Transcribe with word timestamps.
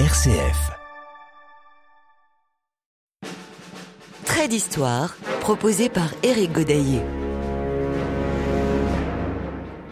RCF. 0.00 0.72
Trait 4.24 4.48
d'histoire 4.48 5.14
proposé 5.40 5.88
par 5.88 6.08
Éric 6.24 6.50
Godaillé. 6.50 7.00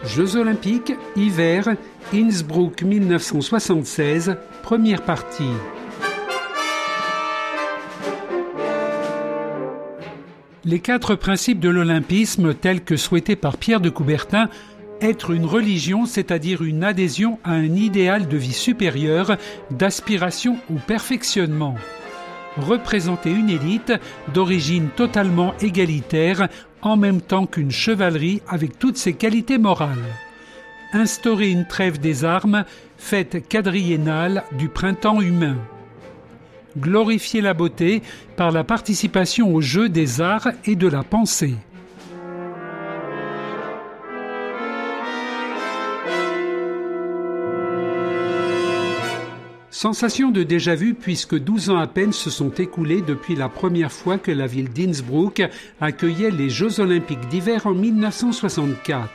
Jeux 0.03 0.35
olympiques, 0.35 0.91
hiver, 1.15 1.77
Innsbruck 2.13 2.81
1976, 2.81 4.35
première 4.61 5.03
partie. 5.03 5.53
Les 10.65 10.79
quatre 10.79 11.15
principes 11.15 11.61
de 11.61 11.69
l'olympisme 11.69 12.53
tels 12.53 12.83
que 12.83 12.97
souhaités 12.97 13.37
par 13.37 13.55
Pierre 13.55 13.79
de 13.79 13.89
Coubertin 13.89 14.49
être 15.03 15.31
une 15.31 15.45
religion, 15.45 16.05
c'est-à-dire 16.05 16.63
une 16.63 16.83
adhésion 16.83 17.37
à 17.43 17.51
un 17.51 17.75
idéal 17.75 18.27
de 18.27 18.37
vie 18.37 18.53
supérieure, 18.53 19.37
d'aspiration 19.69 20.57
au 20.69 20.79
perfectionnement. 20.79 21.75
Représenter 22.57 23.31
une 23.31 23.49
élite 23.49 23.93
d'origine 24.33 24.89
totalement 24.95 25.53
égalitaire, 25.59 26.47
en 26.81 26.95
même 26.95 27.21
temps 27.21 27.45
qu'une 27.45 27.71
chevalerie 27.71 28.41
avec 28.47 28.79
toutes 28.79 28.97
ses 28.97 29.13
qualités 29.13 29.57
morales. 29.57 30.03
Instaurer 30.93 31.49
une 31.49 31.67
trêve 31.67 31.99
des 31.99 32.23
armes, 32.23 32.63
fête 32.97 33.47
quadriennale 33.49 34.43
du 34.57 34.69
printemps 34.69 35.21
humain. 35.21 35.57
Glorifier 36.77 37.41
la 37.41 37.53
beauté 37.53 38.01
par 38.35 38.51
la 38.51 38.63
participation 38.63 39.53
au 39.53 39.61
jeu 39.61 39.89
des 39.89 40.21
arts 40.21 40.49
et 40.65 40.75
de 40.75 40.87
la 40.87 41.03
pensée. 41.03 41.55
Sensation 49.83 50.31
de 50.31 50.43
déjà-vu 50.43 50.93
puisque 50.93 51.37
12 51.37 51.71
ans 51.71 51.77
à 51.77 51.87
peine 51.87 52.13
se 52.13 52.29
sont 52.29 52.51
écoulés 52.51 53.01
depuis 53.01 53.35
la 53.35 53.49
première 53.49 53.91
fois 53.91 54.17
que 54.17 54.31
la 54.31 54.47
ville 54.47 54.71
d'Innsbruck 54.71 55.43
accueillait 55.81 56.31
les 56.31 56.49
Jeux 56.49 56.79
olympiques 56.79 57.27
d'hiver 57.27 57.67
en 57.67 57.73
1964. 57.73 59.09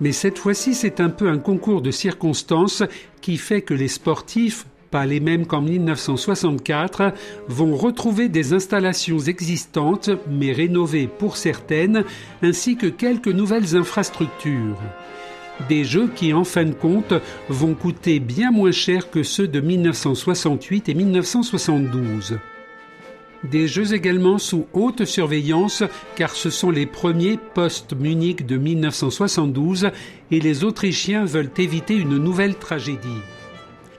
Mais 0.00 0.12
cette 0.12 0.38
fois-ci, 0.38 0.74
c'est 0.74 1.00
un 1.00 1.10
peu 1.10 1.28
un 1.28 1.36
concours 1.36 1.82
de 1.82 1.90
circonstances 1.90 2.82
qui 3.20 3.36
fait 3.36 3.60
que 3.60 3.74
les 3.74 3.88
sportifs, 3.88 4.64
pas 4.90 5.04
les 5.04 5.20
mêmes 5.20 5.44
qu'en 5.44 5.60
1964, 5.60 7.12
vont 7.48 7.76
retrouver 7.76 8.30
des 8.30 8.54
installations 8.54 9.18
existantes, 9.18 10.08
mais 10.30 10.52
rénovées 10.52 11.08
pour 11.08 11.36
certaines, 11.36 12.04
ainsi 12.40 12.78
que 12.78 12.86
quelques 12.86 13.28
nouvelles 13.28 13.76
infrastructures. 13.76 14.78
Des 15.68 15.84
jeux 15.84 16.08
qui, 16.14 16.32
en 16.32 16.44
fin 16.44 16.64
de 16.64 16.74
compte, 16.74 17.14
vont 17.48 17.74
coûter 17.74 18.18
bien 18.18 18.50
moins 18.50 18.72
cher 18.72 19.10
que 19.10 19.22
ceux 19.22 19.46
de 19.46 19.60
1968 19.60 20.88
et 20.88 20.94
1972. 20.94 22.38
Des 23.44 23.68
jeux 23.68 23.92
également 23.92 24.38
sous 24.38 24.66
haute 24.72 25.04
surveillance 25.04 25.82
car 26.16 26.30
ce 26.30 26.48
sont 26.48 26.70
les 26.70 26.86
premiers 26.86 27.38
post-Munich 27.54 28.46
de 28.46 28.56
1972 28.56 29.90
et 30.30 30.40
les 30.40 30.64
Autrichiens 30.64 31.26
veulent 31.26 31.50
éviter 31.58 31.94
une 31.94 32.16
nouvelle 32.16 32.56
tragédie. 32.56 33.20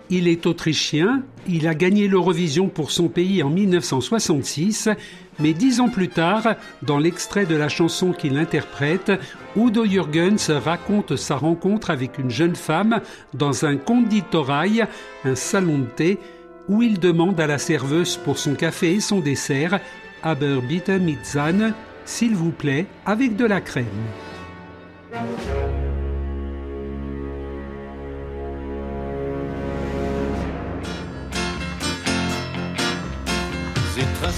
Il 0.09 0.27
est 0.27 0.45
autrichien, 0.45 1.23
il 1.47 1.67
a 1.67 1.73
gagné 1.73 2.07
l'Eurovision 2.07 2.67
pour 2.67 2.91
son 2.91 3.07
pays 3.07 3.41
en 3.41 3.49
1966, 3.49 4.89
mais 5.39 5.53
dix 5.53 5.79
ans 5.79 5.89
plus 5.89 6.09
tard, 6.09 6.55
dans 6.83 6.99
l'extrait 6.99 7.45
de 7.45 7.55
la 7.55 7.69
chanson 7.69 8.11
qu'il 8.11 8.37
interprète, 8.37 9.11
Udo 9.55 9.85
Jürgens 9.85 10.51
raconte 10.51 11.15
sa 11.15 11.37
rencontre 11.37 11.89
avec 11.89 12.19
une 12.19 12.29
jeune 12.29 12.55
femme 12.55 13.01
dans 13.33 13.65
un 13.65 13.77
conditorail, 13.77 14.85
un 15.23 15.35
salon 15.35 15.79
de 15.79 15.85
thé, 15.85 16.17
où 16.67 16.83
il 16.83 16.99
demande 16.99 17.39
à 17.39 17.47
la 17.47 17.57
serveuse 17.57 18.17
pour 18.17 18.37
son 18.37 18.53
café 18.53 18.93
et 18.93 18.99
son 18.99 19.19
dessert 19.19 19.79
Aber 20.23 20.61
bitte 20.61 20.89
mit 20.89 21.17
s'il 22.05 22.35
vous 22.35 22.51
plaît, 22.51 22.85
avec 23.05 23.35
de 23.35 23.45
la 23.45 23.61
crème. 23.61 23.85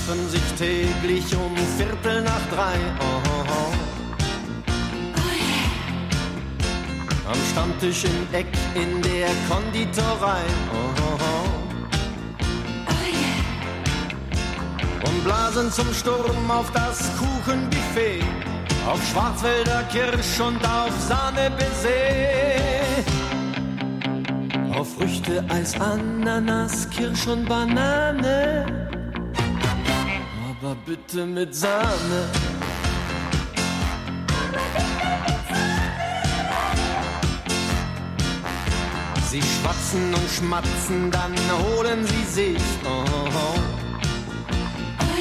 Treffen 0.07 0.29
sich 0.29 0.41
täglich 0.57 1.35
um 1.35 1.55
Viertel 1.77 2.21
nach 2.21 2.47
drei. 2.49 2.75
Oh, 2.99 3.21
oh, 3.29 3.43
oh. 3.49 3.73
Am 7.29 7.37
Stammtisch 7.51 8.05
im 8.05 8.33
Eck 8.33 8.47
in 8.75 9.01
der 9.01 9.29
Konditorei. 9.49 10.43
Oh, 10.71 10.77
oh. 11.01 11.49
Und 15.07 15.23
blasen 15.25 15.71
zum 15.71 15.93
Sturm 15.93 16.51
auf 16.51 16.71
das 16.71 17.11
Kuchenbuffet. 17.17 18.23
Auf 18.87 19.05
Schwarzwälder 19.11 19.83
Kirsch 19.91 20.39
und 20.39 20.63
auf 20.65 20.93
Sahne 21.05 21.51
Auf 24.73 24.93
Früchte, 24.95 25.43
Eis, 25.49 25.77
Ananas, 25.81 26.89
Kirsch 26.89 27.27
und 27.27 27.49
Banane 27.49 28.87
aber 30.67 30.75
bitte 30.85 31.25
mit 31.25 31.55
Sahne. 31.55 32.29
Sie 39.29 39.41
schwatzen 39.41 40.13
und 40.13 40.29
schmatzen, 40.29 41.11
dann 41.11 41.33
holen 41.61 42.05
sie 42.05 42.25
sich. 42.25 42.63
Oh, 42.83 43.05
oh. 43.07 43.59
Oh. 44.99 45.15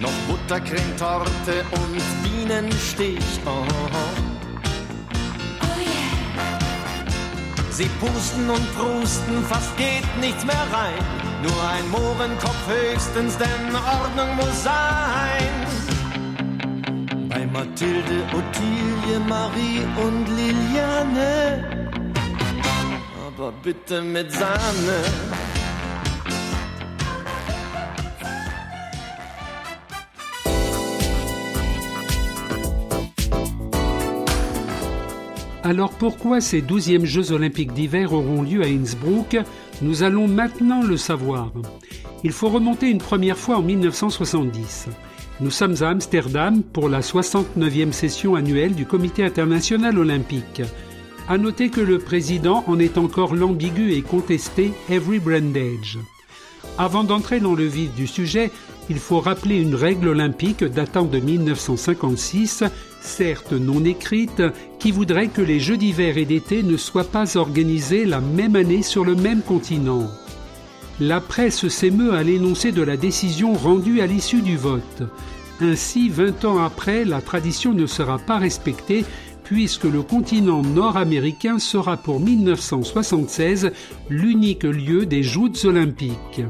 Noch 0.00 0.12
Buttercremetorte 0.28 1.64
und 1.70 2.02
Bienenstich. 2.22 3.40
Oh, 3.46 3.50
oh 3.50 3.64
yeah. 5.80 6.16
Sie 7.70 7.88
pusten 8.00 8.50
und 8.50 8.74
prusten, 8.76 9.44
fast 9.48 9.74
geht 9.78 10.04
nichts 10.20 10.44
mehr 10.44 10.66
rein. 10.72 11.25
Nur 11.46 11.62
ein 11.70 11.88
Mohrenkopf 11.90 12.66
höchstens, 12.66 13.38
denn 13.38 13.76
Ordnung 13.76 14.34
muss 14.34 14.64
sein. 14.64 15.52
Bei 17.28 17.46
Mathilde, 17.46 18.16
Ottilie, 18.38 19.20
Marie 19.28 19.82
und 20.04 20.26
Liliane. 20.36 21.92
Aber 23.26 23.52
bitte 23.62 24.02
mit 24.02 24.32
Sahne. 24.32 25.35
Alors 35.66 35.90
pourquoi 35.90 36.40
ces 36.40 36.62
12e 36.62 37.06
Jeux 37.06 37.32
olympiques 37.32 37.72
d'hiver 37.72 38.12
auront 38.12 38.42
lieu 38.42 38.62
à 38.62 38.68
Innsbruck 38.68 39.36
Nous 39.82 40.04
allons 40.04 40.28
maintenant 40.28 40.80
le 40.80 40.96
savoir. 40.96 41.50
Il 42.22 42.30
faut 42.30 42.48
remonter 42.48 42.88
une 42.88 42.98
première 42.98 43.36
fois 43.36 43.56
en 43.56 43.62
1970. 43.62 44.86
Nous 45.40 45.50
sommes 45.50 45.74
à 45.80 45.88
Amsterdam 45.88 46.62
pour 46.62 46.88
la 46.88 47.00
69e 47.00 47.90
session 47.90 48.36
annuelle 48.36 48.76
du 48.76 48.86
Comité 48.86 49.24
international 49.24 49.98
olympique. 49.98 50.62
À 51.28 51.36
noter 51.36 51.68
que 51.68 51.80
le 51.80 51.98
président 51.98 52.62
en 52.68 52.78
est 52.78 52.96
encore 52.96 53.34
l'ambigu 53.34 53.90
et 53.90 54.02
contesté 54.02 54.72
Every 54.88 55.18
Brandage. 55.18 55.98
Avant 56.78 57.02
d'entrer 57.02 57.40
dans 57.40 57.56
le 57.56 57.64
vif 57.64 57.92
du 57.96 58.06
sujet, 58.06 58.52
il 58.88 58.98
faut 58.98 59.20
rappeler 59.20 59.60
une 59.60 59.74
règle 59.74 60.08
olympique 60.08 60.64
datant 60.64 61.04
de 61.04 61.18
1956, 61.18 62.64
certes 63.00 63.52
non 63.52 63.84
écrite, 63.84 64.42
qui 64.78 64.92
voudrait 64.92 65.28
que 65.28 65.42
les 65.42 65.60
Jeux 65.60 65.76
d'hiver 65.76 66.18
et 66.18 66.24
d'été 66.24 66.62
ne 66.62 66.76
soient 66.76 67.04
pas 67.04 67.36
organisés 67.36 68.04
la 68.04 68.20
même 68.20 68.56
année 68.56 68.82
sur 68.82 69.04
le 69.04 69.14
même 69.14 69.42
continent. 69.42 70.08
La 71.00 71.20
presse 71.20 71.68
s'émeut 71.68 72.14
à 72.14 72.22
l'énoncé 72.22 72.72
de 72.72 72.82
la 72.82 72.96
décision 72.96 73.54
rendue 73.54 74.00
à 74.00 74.06
l'issue 74.06 74.40
du 74.40 74.56
vote. 74.56 75.02
Ainsi, 75.60 76.08
20 76.08 76.44
ans 76.44 76.58
après, 76.58 77.04
la 77.04 77.20
tradition 77.20 77.74
ne 77.74 77.86
sera 77.86 78.18
pas 78.18 78.38
respectée 78.38 79.04
puisque 79.44 79.84
le 79.84 80.02
continent 80.02 80.62
nord-américain 80.62 81.58
sera 81.58 81.96
pour 81.96 82.18
1976 82.18 83.70
l'unique 84.10 84.64
lieu 84.64 85.06
des 85.06 85.22
joutes 85.22 85.64
olympiques. 85.64 86.42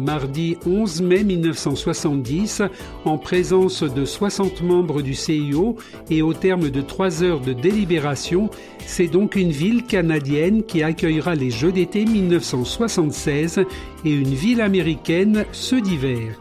Mardi 0.00 0.56
11 0.64 1.02
mai 1.02 1.24
1970, 1.24 2.62
en 3.04 3.18
présence 3.18 3.82
de 3.82 4.06
60 4.06 4.62
membres 4.62 5.02
du 5.02 5.14
CIO 5.14 5.76
et 6.08 6.22
au 6.22 6.32
terme 6.32 6.70
de 6.70 6.80
trois 6.80 7.22
heures 7.22 7.40
de 7.40 7.52
délibération, 7.52 8.48
c'est 8.86 9.08
donc 9.08 9.36
une 9.36 9.50
ville 9.50 9.84
canadienne 9.84 10.62
qui 10.62 10.82
accueillera 10.82 11.34
les 11.34 11.50
Jeux 11.50 11.70
d'été 11.70 12.06
1976 12.06 13.60
et 14.06 14.10
une 14.10 14.34
ville 14.34 14.62
américaine 14.62 15.44
ceux 15.52 15.82
d'hiver. 15.82 16.38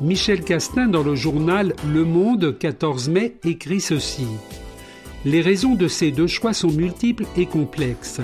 Michel 0.00 0.42
Castin, 0.42 0.86
dans 0.86 1.02
le 1.02 1.16
journal 1.16 1.74
Le 1.92 2.04
Monde, 2.04 2.56
14 2.58 3.08
mai, 3.08 3.36
écrit 3.44 3.80
ceci. 3.80 4.26
Les 5.24 5.40
raisons 5.40 5.74
de 5.74 5.88
ces 5.88 6.12
deux 6.12 6.26
choix 6.28 6.52
sont 6.52 6.70
multiples 6.70 7.26
et 7.36 7.46
complexes. 7.46 8.20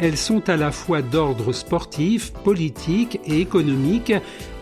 Elles 0.00 0.16
sont 0.16 0.48
à 0.48 0.56
la 0.56 0.70
fois 0.70 1.02
d'ordre 1.02 1.52
sportif, 1.52 2.32
politique 2.32 3.20
et 3.26 3.40
économique, 3.40 4.12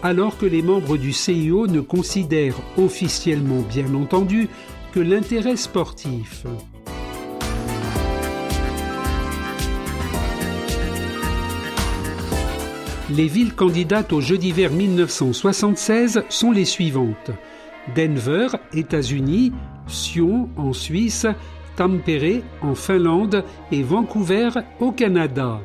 alors 0.02 0.38
que 0.38 0.46
les 0.46 0.62
membres 0.62 0.96
du 0.96 1.12
CIO 1.12 1.66
ne 1.66 1.80
considèrent 1.80 2.60
officiellement 2.78 3.60
bien 3.60 3.94
entendu 3.94 4.48
que 4.92 5.00
l'intérêt 5.00 5.56
sportif. 5.56 6.44
Les 13.10 13.28
villes 13.28 13.54
candidates 13.54 14.12
aux 14.12 14.20
Jeux 14.20 14.38
d'hiver 14.38 14.72
1976 14.72 16.24
sont 16.28 16.50
les 16.50 16.64
suivantes. 16.64 17.30
Denver, 17.94 18.48
États-Unis, 18.72 19.52
Sion 19.86 20.48
en 20.56 20.72
Suisse, 20.72 21.26
Tampere 21.76 22.42
en 22.62 22.74
Finlande 22.74 23.44
et 23.70 23.82
Vancouver 23.82 24.50
au 24.80 24.92
Canada. 24.92 25.60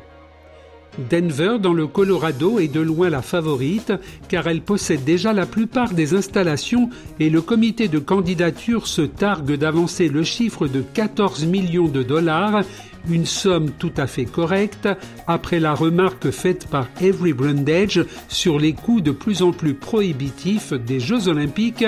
Denver 1.10 1.56
dans 1.58 1.72
le 1.72 1.86
Colorado 1.86 2.58
est 2.58 2.68
de 2.68 2.80
loin 2.80 3.08
la 3.08 3.22
favorite 3.22 3.92
car 4.28 4.46
elle 4.46 4.60
possède 4.60 5.04
déjà 5.04 5.32
la 5.32 5.46
plupart 5.46 5.94
des 5.94 6.14
installations 6.14 6.90
et 7.18 7.30
le 7.30 7.40
comité 7.40 7.88
de 7.88 7.98
candidature 7.98 8.86
se 8.86 9.02
targue 9.02 9.54
d'avancer 9.54 10.08
le 10.08 10.22
chiffre 10.22 10.68
de 10.68 10.82
14 10.82 11.46
millions 11.46 11.88
de 11.88 12.02
dollars, 12.02 12.62
une 13.10 13.24
somme 13.24 13.70
tout 13.70 13.92
à 13.96 14.06
fait 14.06 14.26
correcte 14.26 14.88
après 15.26 15.60
la 15.60 15.74
remarque 15.74 16.30
faite 16.30 16.66
par 16.68 16.88
Avery 17.00 17.32
Brundage 17.32 18.04
sur 18.28 18.58
les 18.58 18.74
coûts 18.74 19.00
de 19.00 19.12
plus 19.12 19.42
en 19.42 19.52
plus 19.52 19.74
prohibitifs 19.74 20.74
des 20.74 21.00
Jeux 21.00 21.28
olympiques 21.28 21.86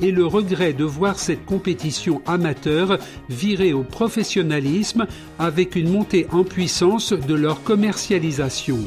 et 0.00 0.10
le 0.10 0.26
regret 0.26 0.72
de 0.72 0.84
voir 0.84 1.18
cette 1.18 1.44
compétition 1.44 2.22
amateur 2.26 2.98
virer 3.28 3.72
au 3.72 3.82
professionnalisme 3.82 5.06
avec 5.38 5.76
une 5.76 5.90
montée 5.90 6.26
en 6.32 6.44
puissance 6.44 7.12
de 7.12 7.34
leur 7.34 7.62
commercialisation. 7.62 8.78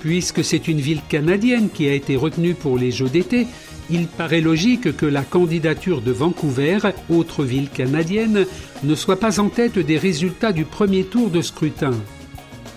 Puisque 0.00 0.42
c'est 0.42 0.68
une 0.68 0.80
ville 0.80 1.02
canadienne 1.08 1.68
qui 1.72 1.88
a 1.88 1.94
été 1.94 2.16
retenue 2.16 2.54
pour 2.54 2.76
les 2.76 2.90
Jeux 2.90 3.08
d'été, 3.08 3.46
il 3.90 4.06
paraît 4.06 4.40
logique 4.40 4.96
que 4.96 5.06
la 5.06 5.22
candidature 5.22 6.00
de 6.00 6.12
Vancouver, 6.12 6.78
autre 7.10 7.44
ville 7.44 7.68
canadienne, 7.68 8.46
ne 8.82 8.94
soit 8.94 9.20
pas 9.20 9.38
en 9.38 9.48
tête 9.48 9.78
des 9.78 9.98
résultats 9.98 10.52
du 10.52 10.64
premier 10.64 11.04
tour 11.04 11.30
de 11.30 11.42
scrutin. 11.42 11.92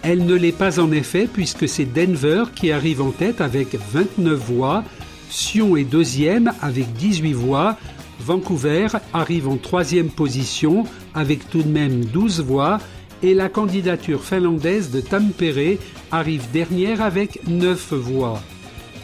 Elle 0.03 0.25
ne 0.25 0.35
l'est 0.35 0.51
pas 0.51 0.79
en 0.79 0.91
effet 0.91 1.27
puisque 1.31 1.67
c'est 1.67 1.91
Denver 1.91 2.43
qui 2.53 2.71
arrive 2.71 3.01
en 3.01 3.09
tête 3.09 3.41
avec 3.41 3.75
29 3.91 4.38
voix, 4.38 4.83
Sion 5.30 5.75
est 5.75 5.83
deuxième 5.83 6.51
avec 6.62 6.94
18 6.94 7.33
voix. 7.33 7.77
Vancouver 8.19 8.88
arrive 9.13 9.48
en 9.48 9.57
troisième 9.57 10.10
position 10.10 10.86
avec 11.13 11.50
tout 11.50 11.63
de 11.63 11.68
même 11.68 12.06
12 12.06 12.42
voix. 12.42 12.80
Et 13.24 13.33
la 13.33 13.50
candidature 13.50 14.24
finlandaise 14.24 14.92
de 14.92 15.01
Tampere 15.01 15.77
arrive 16.12 16.50
dernière 16.51 17.01
avec 17.01 17.48
9 17.48 17.94
voix. 17.94 18.42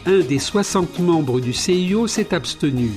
Un 0.06 0.20
des 0.20 0.38
60 0.38 0.98
membres 1.00 1.40
du 1.40 1.52
CIO 1.52 2.06
s'est 2.06 2.34
abstenu. 2.34 2.90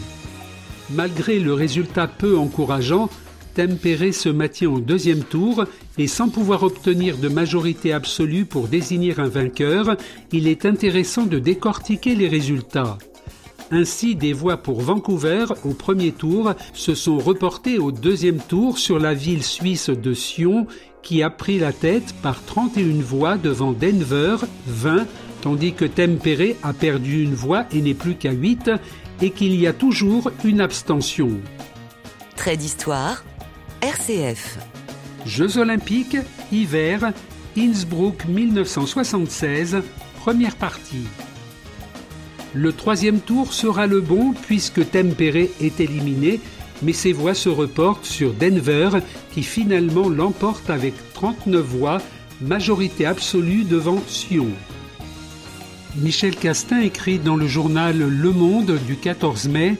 Malgré 0.91 1.39
le 1.39 1.53
résultat 1.53 2.07
peu 2.07 2.37
encourageant, 2.37 3.09
Tempéré 3.55 4.11
se 4.11 4.27
maintient 4.29 4.69
en 4.69 4.79
deuxième 4.79 5.23
tour 5.23 5.65
et 5.97 6.07
sans 6.07 6.29
pouvoir 6.29 6.63
obtenir 6.63 7.17
de 7.17 7.29
majorité 7.29 7.93
absolue 7.93 8.45
pour 8.45 8.67
désigner 8.67 9.17
un 9.17 9.29
vainqueur, 9.29 9.95
il 10.33 10.47
est 10.47 10.65
intéressant 10.65 11.25
de 11.25 11.39
décortiquer 11.39 12.15
les 12.15 12.27
résultats. 12.27 12.97
Ainsi, 13.71 14.15
des 14.15 14.33
voix 14.33 14.57
pour 14.57 14.81
Vancouver 14.81 15.45
au 15.63 15.73
premier 15.73 16.11
tour 16.11 16.53
se 16.73 16.93
sont 16.93 17.17
reportées 17.17 17.79
au 17.79 17.91
deuxième 17.91 18.39
tour 18.39 18.77
sur 18.77 18.99
la 18.99 19.13
ville 19.13 19.43
suisse 19.43 19.89
de 19.89 20.13
Sion 20.13 20.67
qui 21.01 21.23
a 21.23 21.29
pris 21.29 21.59
la 21.59 21.71
tête 21.71 22.13
par 22.21 22.43
31 22.43 23.01
voix 23.01 23.37
devant 23.37 23.71
Denver, 23.71 24.37
20, 24.67 25.05
tandis 25.41 25.73
que 25.73 25.85
Tempéré 25.85 26.57
a 26.63 26.73
perdu 26.73 27.23
une 27.23 27.35
voix 27.35 27.65
et 27.71 27.81
n'est 27.81 27.93
plus 27.93 28.15
qu'à 28.15 28.31
8 28.31 28.71
et 29.21 29.29
qu'il 29.31 29.55
y 29.55 29.67
a 29.67 29.73
toujours 29.73 30.31
une 30.43 30.61
abstention. 30.61 31.29
Trait 32.35 32.57
d'histoire, 32.57 33.23
RCF. 33.81 34.57
Jeux 35.25 35.57
olympiques, 35.57 36.17
hiver, 36.51 37.13
Innsbruck 37.57 38.25
1976, 38.25 39.77
première 40.19 40.55
partie. 40.55 41.07
Le 42.55 42.71
troisième 42.71 43.19
tour 43.19 43.51
sera 43.51 43.85
le 43.85 43.99
bon 43.99 44.31
puisque 44.31 44.89
Tempéré 44.89 45.51
est 45.59 45.81
éliminé, 45.81 46.39
mais 46.81 46.93
ses 46.93 47.11
voix 47.11 47.33
se 47.33 47.49
reportent 47.49 48.05
sur 48.05 48.33
Denver 48.33 48.91
qui 49.33 49.43
finalement 49.43 50.07
l'emporte 50.07 50.69
avec 50.69 50.93
39 51.15 51.61
voix, 51.61 52.01
majorité 52.39 53.05
absolue 53.05 53.65
devant 53.65 54.01
Sion. 54.07 54.47
Michel 55.97 56.37
Castin 56.37 56.79
écrit 56.79 57.19
dans 57.19 57.35
le 57.35 57.47
journal 57.47 57.97
Le 57.97 58.31
Monde 58.31 58.79
du 58.87 58.95
14 58.95 59.49
mai 59.49 59.75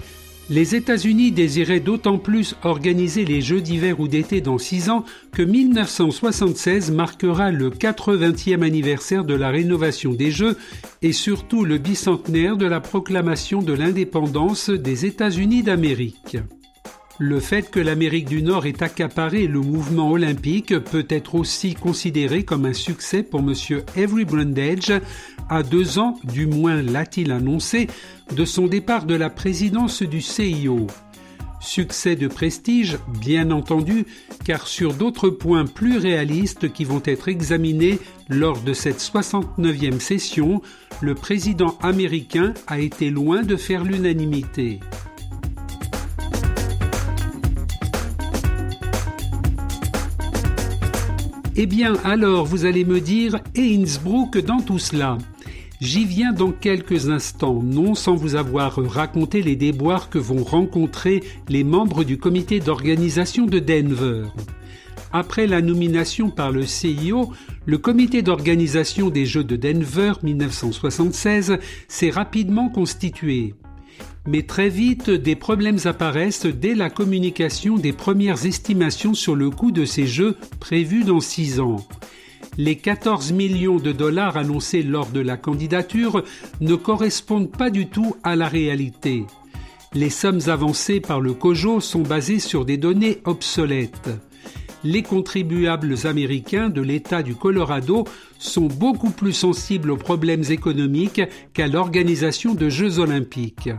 les 0.49 0.75
États-Unis 0.75 1.31
désiraient 1.31 1.79
d'autant 1.79 2.17
plus 2.17 2.55
organiser 2.63 3.25
les 3.25 3.41
Jeux 3.41 3.61
d'hiver 3.61 3.99
ou 3.99 4.07
d'été 4.07 4.41
dans 4.41 4.57
six 4.57 4.89
ans 4.89 5.03
que 5.31 5.41
1976 5.41 6.91
marquera 6.91 7.51
le 7.51 7.69
80e 7.69 8.63
anniversaire 8.63 9.23
de 9.23 9.33
la 9.33 9.49
rénovation 9.49 10.13
des 10.13 10.31
Jeux 10.31 10.57
et 11.01 11.13
surtout 11.13 11.65
le 11.65 11.77
bicentenaire 11.77 12.57
de 12.57 12.65
la 12.65 12.79
proclamation 12.79 13.61
de 13.61 13.73
l'indépendance 13.73 14.69
des 14.69 15.05
États-Unis 15.05 15.63
d'Amérique. 15.63 16.37
Le 17.17 17.39
fait 17.39 17.71
que 17.71 17.79
l'Amérique 17.79 18.27
du 18.27 18.43
Nord 18.43 18.65
ait 18.65 18.83
accaparé 18.83 19.47
le 19.47 19.61
mouvement 19.61 20.11
olympique 20.11 20.77
peut 20.79 21.05
être 21.07 21.35
aussi 21.35 21.73
considéré 21.73 22.43
comme 22.43 22.65
un 22.65 22.73
succès 22.73 23.23
pour 23.23 23.39
M. 23.39 23.53
Avery 23.95 24.25
Brundage, 24.25 24.91
à 25.49 25.63
deux 25.63 25.97
ans, 25.97 26.19
du 26.25 26.45
moins 26.45 26.81
l'a-t-il 26.81 27.31
annoncé, 27.31 27.87
de 28.35 28.43
son 28.43 28.67
départ 28.67 29.05
de 29.05 29.15
la 29.15 29.29
présidence 29.29 30.01
du 30.01 30.19
CIO. 30.19 30.87
Succès 31.61 32.17
de 32.17 32.27
prestige, 32.27 32.97
bien 33.21 33.49
entendu, 33.51 34.05
car 34.43 34.67
sur 34.67 34.93
d'autres 34.93 35.29
points 35.29 35.65
plus 35.65 35.97
réalistes 35.97 36.73
qui 36.73 36.83
vont 36.83 37.01
être 37.05 37.29
examinés 37.29 37.97
lors 38.27 38.59
de 38.59 38.73
cette 38.73 38.99
69e 38.99 40.01
session, 40.01 40.61
le 40.99 41.15
président 41.15 41.77
américain 41.81 42.53
a 42.67 42.79
été 42.79 43.09
loin 43.09 43.41
de 43.41 43.55
faire 43.55 43.85
l'unanimité. 43.85 44.81
Eh 51.57 51.67
bien, 51.67 51.95
alors, 52.03 52.45
vous 52.45 52.65
allez 52.65 52.83
me 52.83 52.99
dire, 52.99 53.39
et 53.55 53.77
Innsbruck 53.77 54.37
dans 54.39 54.59
tout 54.59 54.77
cela 54.77 55.17
J'y 55.79 56.03
viens 56.03 56.33
dans 56.33 56.51
quelques 56.51 57.09
instants, 57.09 57.61
non 57.63 57.95
sans 57.95 58.15
vous 58.15 58.35
avoir 58.35 58.75
raconté 58.75 59.41
les 59.41 59.55
déboires 59.55 60.09
que 60.09 60.17
vont 60.17 60.43
rencontrer 60.43 61.23
les 61.47 61.63
membres 61.63 62.03
du 62.03 62.17
comité 62.17 62.59
d'organisation 62.59 63.45
de 63.45 63.59
Denver. 63.59 64.23
Après 65.13 65.47
la 65.47 65.61
nomination 65.61 66.29
par 66.29 66.51
le 66.51 66.65
CIO, 66.65 67.31
le 67.65 67.77
comité 67.77 68.21
d'organisation 68.21 69.09
des 69.09 69.25
Jeux 69.25 69.45
de 69.45 69.55
Denver 69.55 70.11
1976 70.23 71.57
s'est 71.87 72.09
rapidement 72.09 72.67
constitué. 72.67 73.53
Mais 74.27 74.41
très 74.41 74.69
vite, 74.69 75.09
des 75.09 75.35
problèmes 75.35 75.77
apparaissent 75.85 76.47
dès 76.47 76.73
la 76.73 76.89
communication 76.89 77.77
des 77.77 77.93
premières 77.93 78.45
estimations 78.45 79.13
sur 79.13 79.35
le 79.35 79.51
coût 79.51 79.71
de 79.71 79.85
ces 79.85 80.07
jeux 80.07 80.35
prévus 80.59 81.03
dans 81.03 81.19
six 81.19 81.59
ans. 81.59 81.85
Les 82.57 82.77
14 82.77 83.33
millions 83.33 83.77
de 83.77 83.91
dollars 83.91 84.37
annoncés 84.37 84.81
lors 84.81 85.07
de 85.07 85.19
la 85.19 85.37
candidature 85.37 86.23
ne 86.61 86.75
correspondent 86.75 87.51
pas 87.51 87.69
du 87.69 87.87
tout 87.87 88.15
à 88.23 88.35
la 88.35 88.47
réalité. 88.47 89.25
Les 89.93 90.09
sommes 90.09 90.41
avancées 90.47 91.01
par 91.01 91.21
le 91.21 91.33
COJO 91.33 91.79
sont 91.79 92.01
basées 92.01 92.39
sur 92.39 92.65
des 92.65 92.77
données 92.77 93.19
obsolètes. 93.25 94.09
Les 94.85 95.01
contribuables 95.01 95.95
américains 96.03 96.69
de 96.69 96.79
l'État 96.79 97.23
du 97.23 97.33
Colorado 97.33 98.03
sont 98.37 98.67
beaucoup 98.67 99.09
plus 99.09 99.33
sensibles 99.33 99.89
aux 99.89 99.97
problèmes 99.97 100.43
économiques 100.51 101.23
qu'à 101.55 101.67
l'organisation 101.67 102.53
de 102.53 102.69
Jeux 102.69 102.99
olympiques. 102.99 103.71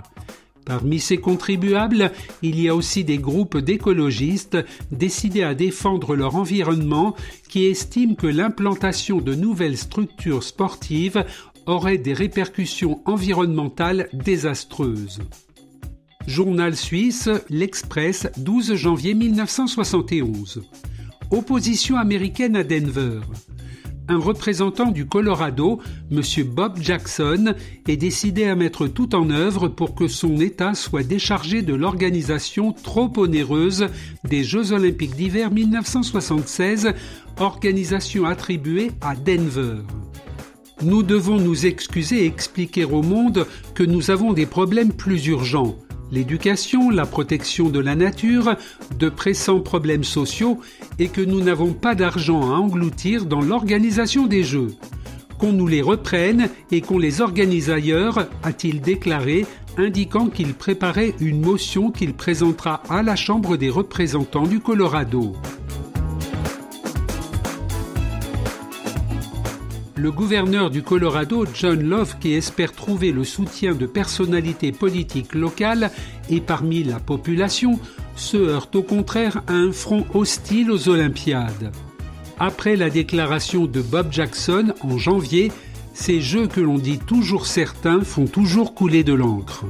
Parmi 0.65 0.99
ces 0.99 1.19
contribuables, 1.19 2.11
il 2.43 2.61
y 2.61 2.69
a 2.69 2.75
aussi 2.75 3.05
des 3.05 3.19
groupes 3.19 3.57
d'écologistes 3.57 4.59
décidés 4.91 5.45
à 5.45 5.55
défendre 5.55 6.17
leur 6.17 6.35
environnement 6.35 7.15
qui 7.49 7.67
estiment 7.67 8.17
que 8.17 8.27
l'implantation 8.27 9.19
de 9.19 9.37
nouvelles 9.37 9.79
structures 9.79 10.43
sportives 10.43 11.25
aurait 11.67 11.99
des 11.99 12.15
répercussions 12.15 13.01
environnementales 13.05 14.09
désastreuses. 14.13 15.21
Journal 16.27 16.75
suisse, 16.75 17.29
L'Express, 17.49 18.27
12 18.39 18.75
janvier 18.75 19.15
1971. 19.15 20.65
Opposition 21.31 21.97
américaine 21.97 22.55
à 22.57 22.63
Denver. 22.63 23.21
un 24.09 24.19
représentant 24.19 24.93
du 24.93 25.07
Colorado, 25.07 25.81
M. 26.13 26.23
Bob 26.45 26.79
Jackson, 26.81 27.55
est 27.89 27.97
décidé 27.97 28.45
à 28.45 28.55
mettre 28.55 28.87
tout 28.87 29.17
en 29.17 29.31
œuvre 29.31 29.67
pour 29.67 29.97
que 29.97 30.07
son 30.07 30.39
État 30.39 30.75
soit 30.75 31.03
déchargé 31.03 31.63
de 31.63 31.75
l'organisation 31.75 32.73
trop 32.73 33.13
onéreuse 33.17 33.89
des 34.23 34.45
Jeux 34.45 34.71
olympiques 34.71 35.17
d'hiver 35.17 35.51
1976, 35.51 36.93
organisation 37.41 38.27
attribuée 38.27 38.93
à 39.01 39.17
Denver. 39.17 39.83
Nous 40.83 41.03
devons 41.03 41.41
nous 41.41 41.67
excuser 41.67 42.23
et 42.23 42.27
expliquer 42.27 42.85
au 42.85 43.03
monde 43.03 43.47
que 43.75 43.83
nous 43.83 44.13
avons 44.13 44.33
des 44.33 44.47
problèmes 44.47 44.93
plus 44.93 45.27
urgents 45.27 45.75
l'éducation, 46.11 46.91
la 46.91 47.07
protection 47.07 47.69
de 47.69 47.81
la 47.81 47.95
nature, 47.95 48.57
de 48.99 49.09
pressants 49.09 49.61
problèmes 49.61 50.05
sociaux 50.05 50.61
et 50.99 51.09
que 51.09 51.21
nous 51.21 51.41
n'avons 51.41 51.73
pas 51.73 51.95
d'argent 51.95 52.43
à 52.43 52.57
engloutir 52.59 53.27
dans 53.27 53.41
l'organisation 53.41 54.27
des 54.27 54.43
Jeux. 54.43 54.75
Qu'on 55.39 55.53
nous 55.53 55.67
les 55.67 55.83
reprenne 55.83 56.49
et 56.71 56.81
qu'on 56.81 56.99
les 56.99 57.21
organise 57.21 57.71
ailleurs, 57.71 58.27
a-t-il 58.43 58.81
déclaré, 58.81 59.45
indiquant 59.77 60.29
qu'il 60.29 60.55
préparait 60.55 61.15
une 61.21 61.41
motion 61.41 61.91
qu'il 61.91 62.15
présentera 62.15 62.83
à 62.89 63.03
la 63.03 63.17
Chambre 63.17 63.57
des 63.57 63.69
représentants 63.69 64.47
du 64.47 64.61
Colorado. 64.61 65.35
Le 69.97 70.11
gouverneur 70.13 70.71
du 70.71 70.83
Colorado, 70.83 71.47
John 71.55 71.83
Love, 71.83 72.17
qui 72.21 72.35
espère 72.35 72.73
trouver 72.73 73.13
le 73.13 73.25
soutien 73.25 73.75
de 73.75 73.87
personnalités 73.87 74.73
politiques 74.73 75.35
locales 75.35 75.91
et 76.29 76.41
parmi 76.41 76.85
la 76.85 77.01
population, 77.01 77.79
se 78.15 78.37
heurte 78.37 78.77
au 78.77 78.83
contraire 78.83 79.43
à 79.47 79.55
un 79.55 79.73
front 79.73 80.05
hostile 80.15 80.71
aux 80.71 80.89
Olympiades. 80.89 81.73
Après 82.39 82.77
la 82.77 82.91
déclaration 82.91 83.65
de 83.67 83.81
Bob 83.81 84.09
Jackson 84.11 84.75
en 84.83 84.99
janvier, 84.99 85.51
ces 85.95 86.21
jeux 86.21 86.47
que 86.47 86.61
l'on 86.61 86.79
dit 86.79 86.99
toujours 86.99 87.47
certains 87.47 88.03
font 88.03 88.27
toujours 88.27 88.75
couler 88.75 89.03
de 89.03 89.15
l'encre 89.15 89.65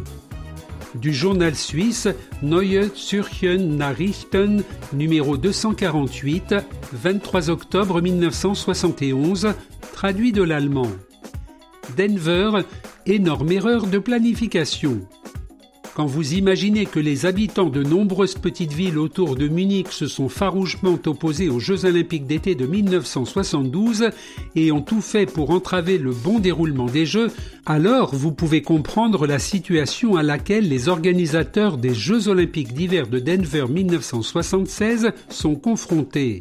du 1.00 1.12
journal 1.12 1.54
suisse 1.54 2.08
Neue 2.42 2.90
Zürcher 2.94 3.58
Nachrichten 3.58 4.62
numéro 4.92 5.36
248, 5.36 6.54
23 6.92 7.50
octobre 7.50 8.00
1971, 8.00 9.48
traduit 9.92 10.32
de 10.32 10.42
l'allemand. 10.42 10.90
Denver, 11.96 12.62
énorme 13.06 13.52
erreur 13.52 13.86
de 13.86 13.98
planification. 13.98 15.00
Quand 15.96 16.04
vous 16.04 16.34
imaginez 16.34 16.84
que 16.84 17.00
les 17.00 17.24
habitants 17.24 17.70
de 17.70 17.82
nombreuses 17.82 18.34
petites 18.34 18.74
villes 18.74 18.98
autour 18.98 19.34
de 19.34 19.48
Munich 19.48 19.92
se 19.92 20.06
sont 20.06 20.28
farouchement 20.28 20.98
opposés 21.06 21.48
aux 21.48 21.58
Jeux 21.58 21.86
olympiques 21.86 22.26
d'été 22.26 22.54
de 22.54 22.66
1972 22.66 24.10
et 24.56 24.72
ont 24.72 24.82
tout 24.82 25.00
fait 25.00 25.24
pour 25.24 25.48
entraver 25.48 25.96
le 25.96 26.12
bon 26.12 26.38
déroulement 26.38 26.84
des 26.84 27.06
Jeux, 27.06 27.30
alors 27.64 28.14
vous 28.14 28.30
pouvez 28.30 28.60
comprendre 28.60 29.26
la 29.26 29.38
situation 29.38 30.16
à 30.16 30.22
laquelle 30.22 30.68
les 30.68 30.90
organisateurs 30.90 31.78
des 31.78 31.94
Jeux 31.94 32.28
olympiques 32.28 32.74
d'hiver 32.74 33.06
de 33.06 33.18
Denver 33.18 33.64
1976 33.66 35.12
sont 35.30 35.54
confrontés. 35.54 36.40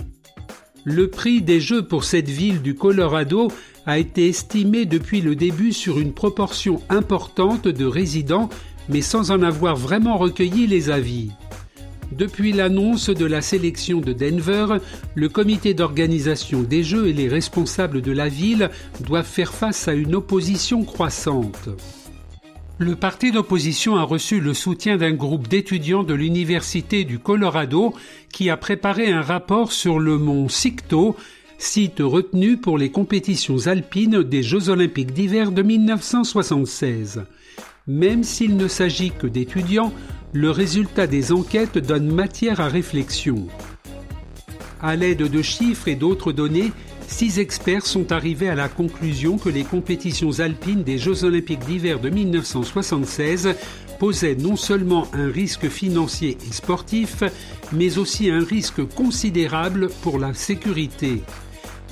Le 0.83 1.09
prix 1.09 1.41
des 1.41 1.61
Jeux 1.61 1.87
pour 1.87 2.03
cette 2.03 2.29
ville 2.29 2.61
du 2.61 2.75
Colorado 2.75 3.47
a 3.85 3.99
été 3.99 4.27
estimé 4.27 4.85
depuis 4.85 5.21
le 5.21 5.35
début 5.35 5.71
sur 5.71 5.97
une 5.97 6.11
proportion 6.11 6.81
importante 6.89 7.69
de 7.69 7.85
résidents 7.85 8.49
mais 8.89 9.01
sans 9.01 9.31
en 9.31 9.41
avoir 9.41 9.75
vraiment 9.75 10.17
recueilli 10.17 10.67
les 10.67 10.89
avis. 10.89 11.29
Depuis 12.11 12.53
l'annonce 12.53 13.09
de 13.09 13.25
la 13.25 13.41
sélection 13.41 13.99
de 13.99 14.13
Denver, 14.13 14.77
le 15.15 15.27
comité 15.27 15.73
d'organisation 15.73 16.61
des 16.61 16.83
Jeux 16.83 17.07
et 17.07 17.13
les 17.13 17.27
responsables 17.27 18.01
de 18.01 18.11
la 18.11 18.29
ville 18.29 18.69
doivent 19.01 19.25
faire 19.25 19.53
face 19.53 19.87
à 19.87 19.93
une 19.93 20.15
opposition 20.15 20.83
croissante. 20.83 21.69
Le 22.77 22.95
parti 22.95 23.31
d'opposition 23.31 23.95
a 23.95 24.03
reçu 24.03 24.41
le 24.41 24.53
soutien 24.53 24.97
d'un 24.97 25.13
groupe 25.13 25.47
d'étudiants 25.47 26.03
de 26.03 26.13
l'Université 26.13 27.05
du 27.05 27.19
Colorado 27.19 27.93
qui 28.31 28.49
a 28.49 28.57
préparé 28.57 29.11
un 29.11 29.21
rapport 29.21 29.71
sur 29.71 29.97
le 29.97 30.17
mont 30.17 30.49
Sicto, 30.49 31.15
site 31.57 31.99
retenu 32.01 32.57
pour 32.57 32.77
les 32.77 32.91
compétitions 32.91 33.67
alpines 33.67 34.23
des 34.23 34.43
Jeux 34.43 34.69
olympiques 34.69 35.13
d'hiver 35.13 35.51
de 35.53 35.61
1976. 35.61 37.23
Même 37.87 38.23
s'il 38.23 38.57
ne 38.57 38.67
s'agit 38.67 39.11
que 39.11 39.27
d'étudiants, 39.27 39.93
le 40.33 40.49
résultat 40.49 41.05
des 41.05 41.31
enquêtes 41.31 41.77
donne 41.77 42.11
matière 42.11 42.59
à 42.59 42.67
réflexion. 42.67 43.47
À 44.81 44.95
l'aide 44.95 45.29
de 45.29 45.41
chiffres 45.43 45.87
et 45.87 45.95
d'autres 45.95 46.31
données, 46.31 46.71
six 47.07 47.37
experts 47.37 47.85
sont 47.85 48.11
arrivés 48.11 48.49
à 48.49 48.55
la 48.55 48.69
conclusion 48.69 49.37
que 49.37 49.49
les 49.49 49.63
compétitions 49.63 50.39
alpines 50.39 50.81
des 50.81 50.97
Jeux 50.97 51.25
olympiques 51.25 51.63
d'hiver 51.65 51.99
de 51.99 52.09
1976 52.09 53.55
posaient 53.99 54.35
non 54.35 54.55
seulement 54.55 55.07
un 55.13 55.29
risque 55.29 55.69
financier 55.69 56.39
et 56.49 56.53
sportif, 56.53 57.23
mais 57.71 57.99
aussi 57.99 58.31
un 58.31 58.43
risque 58.43 58.83
considérable 58.95 59.89
pour 60.01 60.17
la 60.17 60.33
sécurité 60.33 61.21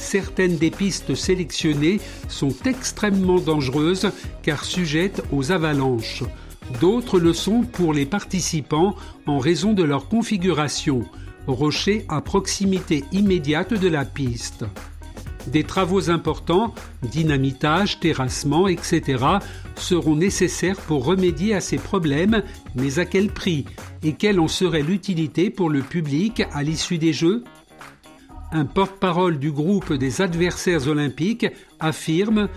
certaines 0.04 0.58
des 0.58 0.70
pistes 0.70 1.16
sélectionnées 1.16 2.00
sont 2.28 2.54
extrêmement 2.66 3.40
dangereuses 3.40 4.12
car 4.44 4.66
sujettes 4.66 5.24
aux 5.32 5.52
avalanches. 5.52 6.24
D'autres 6.80 7.20
le 7.20 7.34
sont 7.34 7.62
pour 7.62 7.94
les 7.94 8.06
participants 8.06 8.96
en 9.26 9.40
raison 9.40 9.74
de 9.74 9.84
leur 9.84 10.08
configuration, 10.08 11.04
rochers 11.48 12.06
à 12.10 12.22
proximité 12.22 13.04
immédiate 13.12 13.74
de 13.74 13.88
la 13.88 14.06
piste. 14.06 14.66
Des 15.48 15.64
travaux 15.64 16.10
importants, 16.10 16.74
dynamitage, 17.02 18.00
terrassement, 18.00 18.68
etc., 18.68 19.26
seront 19.76 20.16
nécessaires 20.16 20.78
pour 20.78 21.04
remédier 21.04 21.54
à 21.54 21.60
ces 21.60 21.78
problèmes, 21.78 22.44
mais 22.76 23.00
à 23.00 23.06
quel 23.06 23.28
prix? 23.28 23.66
Et 24.04 24.14
quelle 24.14 24.40
en 24.40 24.48
serait 24.48 24.84
l'utilité 24.84 25.50
pour 25.50 25.70
le 25.70 25.82
public 25.82 26.44
à 26.54 26.64
l'issue 26.64 26.98
des 26.98 27.12
Jeux? 27.12 27.44
Un 28.54 28.66
porte-parole 28.66 29.40
du 29.40 29.52
groupe 29.52 29.94
des 29.94 30.22
adversaires 30.22 30.88
olympiques, 30.88 31.48
affirme 31.80 32.48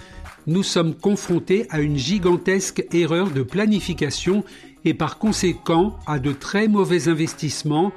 Nous 0.46 0.62
sommes 0.62 0.94
confrontés 0.94 1.66
à 1.70 1.80
une 1.80 1.96
gigantesque 1.96 2.86
erreur 2.92 3.30
de 3.30 3.42
planification 3.42 4.44
et 4.84 4.94
par 4.94 5.18
conséquent 5.18 5.96
à 6.06 6.18
de 6.18 6.32
très 6.32 6.68
mauvais 6.68 7.08
investissements, 7.08 7.92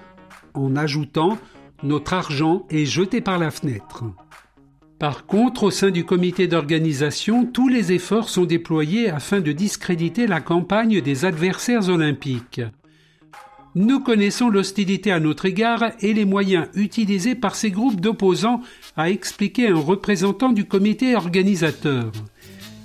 en 0.54 0.76
ajoutant 0.76 1.38
Notre 1.84 2.14
argent 2.14 2.66
est 2.70 2.86
jeté 2.86 3.22
par 3.22 3.38
la 3.38 3.52
fenêtre. 3.52 4.06
Par 4.98 5.26
contre, 5.26 5.64
au 5.64 5.72
sein 5.72 5.92
du 5.92 6.04
comité 6.04 6.48
d'organisation, 6.48 7.46
tous 7.46 7.70
les 7.70 7.94
efforts 7.94 8.28
sont 8.28 8.46
déployés 8.46 9.10
afin 9.10 9.40
de 9.40 9.52
discréditer 9.54 10.28
la 10.28 10.42
campagne 10.42 11.02
des 11.02 11.24
adversaires 11.24 11.88
olympiques. 11.88 12.62
Nous 13.80 14.02
connaissons 14.02 14.50
l'hostilité 14.50 15.10
à 15.10 15.22
notre 15.22 15.46
égard 15.46 15.92
et 16.02 16.14
les 16.14 16.26
moyens 16.26 16.68
utilisés 16.76 17.34
par 17.34 17.56
ces 17.56 17.72
groupes 17.72 18.02
d'opposants, 18.02 18.60
a 18.98 19.10
expliqué 19.10 19.70
un 19.70 19.80
représentant 19.80 20.52
du 20.52 20.66
comité 20.66 21.16
organisateur. 21.16 22.12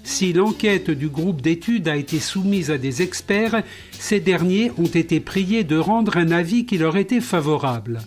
Si 0.04 0.32
l'enquête 0.32 0.92
du 0.92 1.08
groupe 1.08 1.42
d'études 1.42 1.88
a 1.88 1.96
été 1.96 2.20
soumise 2.20 2.70
à 2.70 2.78
des 2.78 3.02
experts, 3.02 3.64
ces 3.90 4.20
derniers 4.20 4.70
ont 4.78 4.84
été 4.84 5.18
priés 5.18 5.64
de 5.64 5.76
rendre 5.76 6.16
un 6.16 6.30
avis 6.30 6.64
qui 6.64 6.78
leur 6.78 6.96
était 6.96 7.20
favorable. 7.20 7.98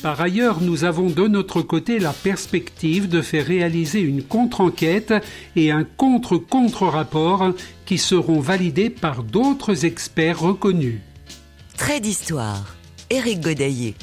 Par 0.00 0.20
ailleurs, 0.20 0.60
nous 0.60 0.84
avons 0.84 1.10
de 1.10 1.26
notre 1.26 1.62
côté 1.62 1.98
la 1.98 2.12
perspective 2.12 3.08
de 3.08 3.22
faire 3.22 3.44
réaliser 3.44 4.02
une 4.02 4.22
contre-enquête 4.22 5.14
et 5.56 5.72
un 5.72 5.82
contre-contre-rapport 5.82 7.54
qui 7.86 7.98
seront 7.98 8.38
validés 8.38 8.90
par 8.90 9.24
d'autres 9.24 9.84
experts 9.84 10.38
reconnus. 10.38 11.00
Trait 11.76 12.00
d'histoire. 12.00 12.74
Éric 13.10 13.40
Godaillé. 13.40 13.94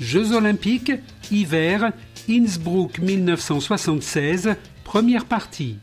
Jeux 0.00 0.32
olympiques, 0.32 0.92
hiver, 1.32 1.92
Innsbruck 2.28 2.98
1976, 2.98 4.54
première 4.84 5.24
partie. 5.24 5.78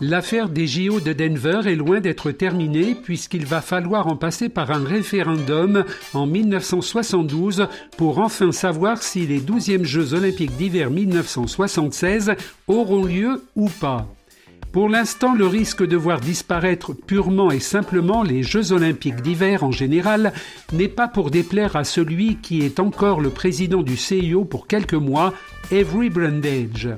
L'affaire 0.00 0.48
des 0.48 0.68
JO 0.68 1.00
de 1.00 1.12
Denver 1.12 1.62
est 1.64 1.74
loin 1.74 2.00
d'être 2.00 2.30
terminée 2.30 2.94
puisqu'il 2.94 3.44
va 3.44 3.60
falloir 3.60 4.06
en 4.06 4.16
passer 4.16 4.48
par 4.48 4.70
un 4.70 4.84
référendum 4.84 5.84
en 6.14 6.26
1972 6.26 7.66
pour 7.96 8.20
enfin 8.20 8.52
savoir 8.52 9.02
si 9.02 9.26
les 9.26 9.40
12e 9.40 9.82
Jeux 9.82 10.14
olympiques 10.14 10.56
d'hiver 10.56 10.90
1976 10.90 12.32
auront 12.68 13.04
lieu 13.04 13.44
ou 13.56 13.68
pas. 13.68 14.06
Pour 14.72 14.88
l'instant, 14.88 15.34
le 15.34 15.46
risque 15.46 15.86
de 15.86 15.98
voir 15.98 16.18
disparaître 16.18 16.94
purement 16.94 17.50
et 17.50 17.60
simplement 17.60 18.22
les 18.22 18.42
Jeux 18.42 18.72
olympiques 18.72 19.20
d'hiver 19.20 19.64
en 19.64 19.70
général 19.70 20.32
n'est 20.72 20.88
pas 20.88 21.08
pour 21.08 21.30
déplaire 21.30 21.76
à 21.76 21.84
celui 21.84 22.36
qui 22.36 22.62
est 22.62 22.80
encore 22.80 23.20
le 23.20 23.28
président 23.28 23.82
du 23.82 23.98
CIO 23.98 24.46
pour 24.46 24.66
quelques 24.66 24.94
mois, 24.94 25.34
Avery 25.70 26.08
Brandage. 26.08 26.88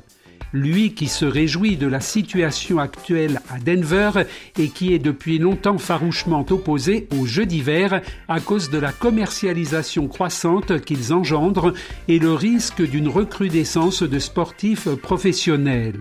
lui 0.53 0.95
qui 0.95 1.09
se 1.09 1.25
réjouit 1.25 1.77
de 1.77 1.89
la 1.89 1.99
situation 1.99 2.79
actuelle 2.79 3.41
à 3.51 3.59
Denver 3.59 4.13
et 4.57 4.69
qui 4.69 4.95
est 4.95 5.01
depuis 5.01 5.39
longtemps 5.39 5.79
farouchement 5.79 6.47
opposé 6.49 7.09
aux 7.19 7.27
Jeux 7.27 7.45
d'hiver 7.45 8.03
à 8.29 8.39
cause 8.39 8.71
de 8.71 8.79
la 8.79 8.93
commercialisation 8.93 10.07
croissante 10.07 10.81
qu'ils 10.83 11.13
engendrent 11.13 11.73
et 12.07 12.21
le 12.21 12.35
risque 12.35 12.89
d'une 12.89 13.09
recrudescence 13.09 14.05
de 14.05 14.19
sportifs 14.21 14.89
professionnels. 15.03 15.99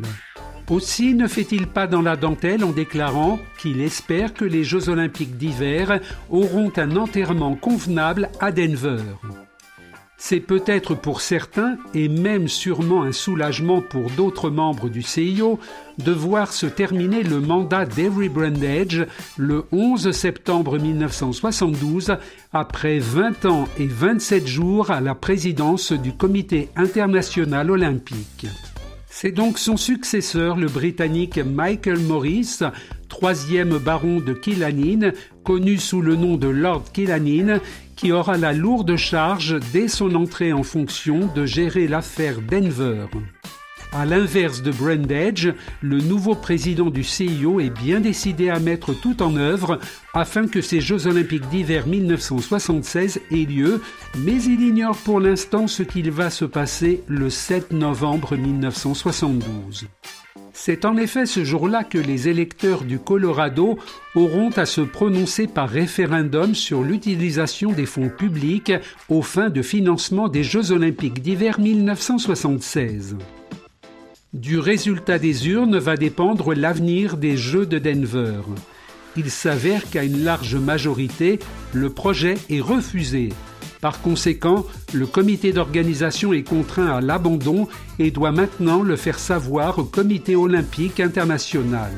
Aussi 0.70 1.14
ne 1.14 1.28
fait-il 1.28 1.68
pas 1.68 1.88
dans 1.88 2.02
la 2.02 2.16
dentelle 2.16 2.64
en 2.64 2.72
déclarant 2.72 3.38
qu'il 3.60 3.82
espère 3.82 4.34
que 4.34 4.46
les 4.46 4.64
Jeux 4.64 4.90
olympiques 4.90 5.38
d'hiver 5.38 6.00
auront 6.30 6.72
un 6.78 6.96
enterrement 6.96 7.56
convenable 7.56 8.30
à 8.40 8.52
Denver. 8.52 9.04
C'est 10.26 10.40
peut-être 10.40 10.96
pour 10.96 11.20
certains, 11.20 11.76
et 11.94 12.08
même 12.08 12.48
sûrement 12.48 13.04
un 13.04 13.12
soulagement 13.12 13.82
pour 13.82 14.10
d'autres 14.12 14.50
membres 14.50 14.88
du 14.88 15.02
CIO, 15.02 15.60
de 15.98 16.14
voir 16.14 16.54
se 16.54 16.66
terminer 16.66 17.24
le 17.24 17.42
mandat 17.42 17.84
d'Every 17.84 18.30
Brandage 18.30 19.06
le 19.36 19.66
11 19.74 20.12
septembre 20.12 20.80
1972, 20.80 22.16
après 22.54 23.00
20 23.00 23.46
ans 23.48 23.68
et 23.78 23.88
27 23.88 24.48
jours 24.48 24.92
à 24.92 25.02
la 25.02 25.14
présidence 25.14 25.92
du 25.92 26.14
Comité 26.14 26.70
international 26.78 27.70
olympique. 27.70 28.48
C'est 29.16 29.32
donc 29.32 29.60
son 29.60 29.78
successeur, 29.78 30.58
le 30.58 30.66
Britannique 30.66 31.38
Michael 31.38 32.00
Morris, 32.00 32.60
troisième 33.10 33.78
baron 33.78 34.20
de 34.20 34.34
Killanine, 34.34 35.14
connu 35.44 35.78
sous 35.78 36.02
le 36.02 36.16
nom 36.16 36.36
de 36.36 36.48
Lord 36.48 36.92
Killanine, 36.92 37.62
qui 37.96 38.12
aura 38.12 38.38
la 38.38 38.54
lourde 38.54 38.98
charge, 38.98 39.60
dès 39.72 39.88
son 39.88 40.16
entrée 40.16 40.52
en 40.52 40.64
fonction, 40.64 41.28
de 41.36 41.46
gérer 41.46 41.88
l'affaire 41.88 42.42
Denver. 42.42 43.06
À 43.96 44.06
l'inverse 44.06 44.64
de 44.64 44.72
Brandage, 44.72 45.54
le 45.82 46.00
nouveau 46.00 46.34
président 46.34 46.90
du 46.90 47.04
CIO 47.04 47.60
est 47.60 47.70
bien 47.70 48.00
décidé 48.00 48.50
à 48.50 48.58
mettre 48.60 48.92
tout 48.92 49.22
en 49.22 49.36
œuvre 49.36 49.80
afin 50.16 50.48
que 50.48 50.62
ces 50.62 50.82
Jeux 50.82 51.06
olympiques 51.06 51.48
d'hiver 51.50 51.86
1976 51.86 53.22
aient 53.30 53.36
lieu, 53.36 53.82
mais 54.18 54.42
il 54.42 54.62
ignore 54.62 54.98
pour 54.98 55.20
l'instant 55.20 55.68
ce 55.68 55.84
qu'il 55.84 56.10
va 56.10 56.32
se 56.32 56.46
passer 56.46 57.04
le 57.08 57.30
7 57.30 57.72
novembre 57.72 58.36
1972. 58.36 59.86
C'est 60.54 60.86
en 60.86 60.98
effet 60.98 61.28
ce 61.28 61.44
jour-là 61.44 61.84
que 61.84 62.00
les 62.00 62.30
électeurs 62.30 62.84
du 62.86 62.98
Colorado 62.98 63.78
auront 64.16 64.50
à 64.52 64.66
se 64.66 64.82
prononcer 64.82 65.46
par 65.46 65.70
référendum 65.70 66.56
sur 66.56 66.82
l'utilisation 66.82 67.72
des 67.72 67.86
fonds 67.86 68.10
publics 68.10 68.74
aux 69.08 69.22
fins 69.22 69.50
de 69.52 69.62
financement 69.62 70.30
des 70.30 70.44
Jeux 70.44 70.72
olympiques 70.72 71.22
d'hiver 71.22 71.60
1976. 71.60 73.18
Du 74.34 74.58
résultat 74.58 75.20
des 75.20 75.48
urnes 75.48 75.78
va 75.78 75.96
dépendre 75.96 76.56
l'avenir 76.56 77.18
des 77.18 77.38
Jeux 77.38 77.68
de 77.68 77.78
Denver. 77.78 78.42
Il 79.16 79.30
s'avère 79.30 79.88
qu'à 79.92 80.04
une 80.04 80.24
large 80.24 80.56
majorité, 80.56 81.38
le 81.72 81.92
projet 81.92 82.34
est 82.50 82.60
refusé. 82.60 83.30
Par 83.80 84.02
conséquent, 84.02 84.66
le 84.92 85.06
comité 85.06 85.54
d'organisation 85.54 86.34
est 86.34 86.42
contraint 86.42 86.88
à 86.88 87.00
l'abandon 87.00 87.68
et 88.00 88.10
doit 88.10 88.32
maintenant 88.32 88.82
le 88.82 88.96
faire 88.96 89.20
savoir 89.20 89.78
au 89.78 89.84
comité 89.84 90.36
olympique 90.36 91.00
international. 91.00 91.92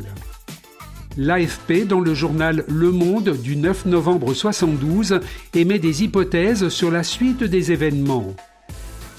L'AFP, 1.15 1.87
dans 1.87 2.01
le 2.01 2.13
journal 2.13 2.65
Le 2.67 2.91
Monde 2.91 3.37
du 3.41 3.55
9 3.55 3.85
novembre 3.85 4.33
72, 4.33 5.21
émet 5.53 5.79
des 5.79 6.03
hypothèses 6.03 6.67
sur 6.67 6.91
la 6.91 7.03
suite 7.03 7.45
des 7.45 7.71
événements. 7.71 8.35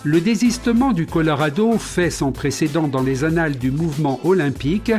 Le 0.06 0.20
désistement 0.20 0.92
du 0.92 1.04
Colorado, 1.04 1.78
fait 1.78 2.10
sans 2.10 2.30
précédent 2.30 2.86
dans 2.86 3.02
les 3.02 3.24
annales 3.24 3.58
du 3.58 3.72
mouvement 3.72 4.20
olympique, 4.22 4.92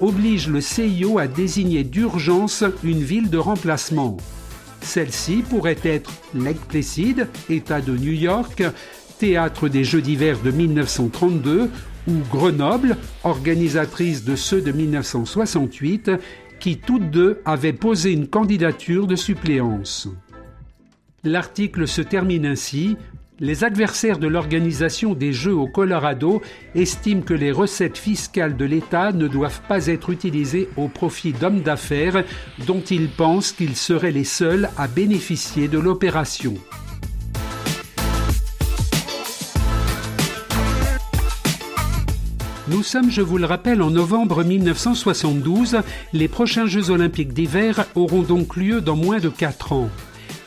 oblige 0.00 0.48
le 0.48 0.62
CIO 0.62 1.18
à 1.18 1.26
désigner 1.26 1.84
d'urgence 1.84 2.64
une 2.82 3.02
ville 3.02 3.28
de 3.28 3.36
remplacement. 3.36 4.16
Celle-ci 4.80 5.42
pourrait 5.50 5.76
être 5.84 6.10
Lake 6.34 6.66
Placid, 6.66 7.28
État 7.50 7.82
de 7.82 7.94
New 7.94 8.14
York, 8.14 8.62
théâtre 9.18 9.68
des 9.68 9.84
Jeux 9.84 10.00
d'hiver 10.00 10.38
de 10.42 10.50
1932, 10.50 11.68
ou 12.08 12.12
Grenoble, 12.30 12.96
organisatrice 13.22 14.24
de 14.24 14.34
ceux 14.34 14.62
de 14.62 14.72
1968, 14.72 16.10
qui 16.58 16.78
toutes 16.78 17.10
deux 17.10 17.42
avaient 17.44 17.74
posé 17.74 18.12
une 18.12 18.28
candidature 18.28 19.06
de 19.06 19.16
suppléance. 19.16 20.08
L'article 21.22 21.86
se 21.86 22.00
termine 22.00 22.46
ainsi 22.46 22.96
les 23.40 23.64
adversaires 23.64 24.18
de 24.18 24.28
l'organisation 24.28 25.14
des 25.14 25.32
Jeux 25.32 25.54
au 25.54 25.66
Colorado 25.66 26.40
estiment 26.74 27.22
que 27.22 27.34
les 27.34 27.50
recettes 27.50 27.98
fiscales 27.98 28.56
de 28.56 28.64
l'État 28.64 29.12
ne 29.12 29.26
doivent 29.26 29.62
pas 29.68 29.88
être 29.88 30.10
utilisées 30.10 30.68
au 30.76 30.88
profit 30.88 31.32
d'hommes 31.32 31.62
d'affaires 31.62 32.24
dont 32.66 32.82
ils 32.82 33.08
pensent 33.08 33.52
qu'ils 33.52 33.76
seraient 33.76 34.12
les 34.12 34.24
seuls 34.24 34.68
à 34.76 34.86
bénéficier 34.86 35.66
de 35.66 35.78
l'opération. 35.78 36.54
Nous 42.68 42.82
sommes, 42.82 43.10
je 43.10 43.20
vous 43.20 43.36
le 43.36 43.46
rappelle, 43.46 43.82
en 43.82 43.90
novembre 43.90 44.42
1972. 44.42 45.78
Les 46.12 46.28
prochains 46.28 46.66
Jeux 46.66 46.90
olympiques 46.90 47.34
d'hiver 47.34 47.84
auront 47.94 48.22
donc 48.22 48.56
lieu 48.56 48.80
dans 48.80 48.96
moins 48.96 49.18
de 49.18 49.28
4 49.28 49.72
ans. 49.72 49.90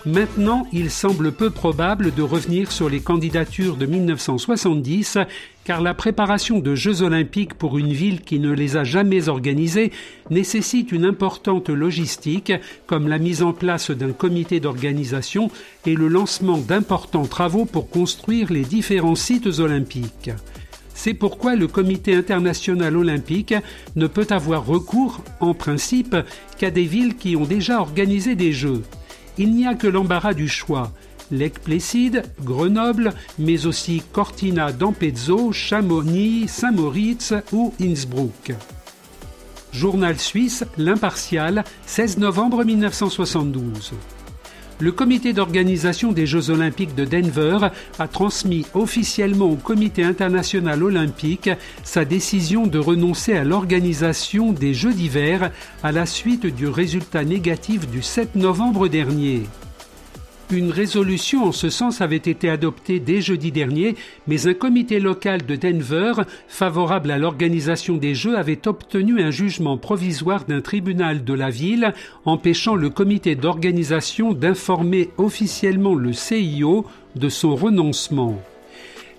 Maintenant, 0.08 0.66
il 0.72 0.90
semble 0.90 1.34
peu 1.34 1.50
probable 1.50 2.16
de 2.16 2.22
revenir 2.22 2.72
sur 2.72 2.90
les 2.90 3.02
candidatures 3.02 3.76
de 3.76 3.86
1970, 3.86 5.18
car 5.66 5.82
la 5.82 5.94
préparation 5.94 6.60
de 6.60 6.76
Jeux 6.76 7.02
olympiques 7.02 7.56
pour 7.56 7.78
une 7.78 7.92
ville 7.92 8.22
qui 8.22 8.40
ne 8.40 8.54
les 8.54 8.78
a 8.78 8.86
jamais 8.86 9.28
organisés 9.28 9.92
nécessite 10.30 10.94
une 10.94 11.04
importante 11.04 11.68
logistique, 11.68 12.54
comme 12.86 13.10
la 13.10 13.18
mise 13.18 13.44
en 13.44 13.52
place 13.52 13.92
d'un 13.92 14.14
comité 14.14 14.62
d'organisation 14.62 15.52
et 15.86 15.94
le 15.94 16.08
lancement 16.08 16.58
d'importants 16.58 17.28
travaux 17.28 17.66
pour 17.66 17.90
construire 17.90 18.50
les 18.50 18.64
différents 18.64 19.16
sites 19.16 19.60
olympiques. 19.60 20.32
C'est 20.94 21.16
pourquoi 21.16 21.58
le 21.58 21.68
Comité 21.68 22.16
international 22.16 22.96
olympique 22.96 23.54
ne 23.98 24.08
peut 24.08 24.28
avoir 24.30 24.66
recours, 24.66 25.22
en 25.42 25.54
principe, 25.54 26.16
qu'à 26.58 26.72
des 26.72 26.86
villes 26.86 27.18
qui 27.18 27.36
ont 27.36 27.44
déjà 27.44 27.82
organisé 27.82 28.36
des 28.36 28.54
Jeux 28.54 28.84
il 29.38 29.54
n'y 29.54 29.68
a 29.68 29.76
que 29.76 29.88
l'embarras 29.88 30.34
du 30.34 30.48
choix. 30.48 30.92
Lake 31.32 31.60
Placid, 31.60 32.24
Grenoble, 32.42 33.14
mais 33.38 33.66
aussi 33.66 34.02
Cortina 34.14 34.72
d'Ampezzo, 34.72 35.52
Chamonix, 35.52 36.48
Saint-Moritz 36.48 37.34
ou 37.52 37.74
Innsbruck. 37.82 38.54
Journal 39.74 40.18
suisse, 40.18 40.64
L'Impartial, 40.78 41.64
16 41.86 42.18
novembre 42.18 42.64
1972 42.64 43.94
le 44.80 44.92
comité 44.92 45.34
d'organisation 45.34 46.12
des 46.12 46.26
Jeux 46.26 46.50
olympiques 46.50 46.96
de 46.96 47.06
Denver 47.06 47.70
a 48.00 48.08
transmis 48.08 48.66
officiellement 48.74 49.46
au 49.46 49.56
comité 49.56 50.04
international 50.04 50.84
olympique 50.84 51.50
sa 51.84 52.06
décision 52.06 52.68
de 52.68 52.80
renoncer 52.80 53.34
à 53.34 53.44
l'organisation 53.44 54.52
des 54.52 54.74
Jeux 54.74 54.94
d'hiver 54.94 55.52
à 55.84 55.92
la 55.92 56.06
suite 56.06 56.46
du 56.46 56.68
résultat 56.68 57.24
négatif 57.24 57.88
du 57.90 58.02
7 58.02 58.36
novembre 58.36 58.88
dernier. 58.88 59.44
Une 60.50 60.72
résolution 60.72 61.44
en 61.44 61.52
ce 61.52 61.70
sens 61.70 62.00
avait 62.00 62.16
été 62.16 62.50
adoptée 62.50 63.02
dès 63.02 63.20
jeudi 63.20 63.52
dernier, 63.52 63.96
mais 64.28 64.48
un 64.48 64.54
comité 64.54 65.02
local 65.02 65.46
de 65.46 65.58
Denver, 65.58 66.14
favorable 66.48 67.12
à 67.12 67.18
l'organisation 67.18 67.98
des 67.98 68.16
Jeux, 68.16 68.38
avait 68.38 68.66
obtenu 68.66 69.22
un 69.22 69.30
jugement 69.30 69.78
provisoire 69.78 70.46
d'un 70.46 70.62
tribunal 70.62 71.26
de 71.26 71.34
la 71.34 71.50
ville, 71.50 71.94
empêchant 72.24 72.76
le 72.76 72.90
comité 72.90 73.36
d'organisation 73.36 74.32
d'informer 74.32 75.10
officiellement 75.18 75.96
le 75.96 76.14
CIO 76.14 76.86
de 77.18 77.28
son 77.28 77.54
renoncement. 77.54 78.42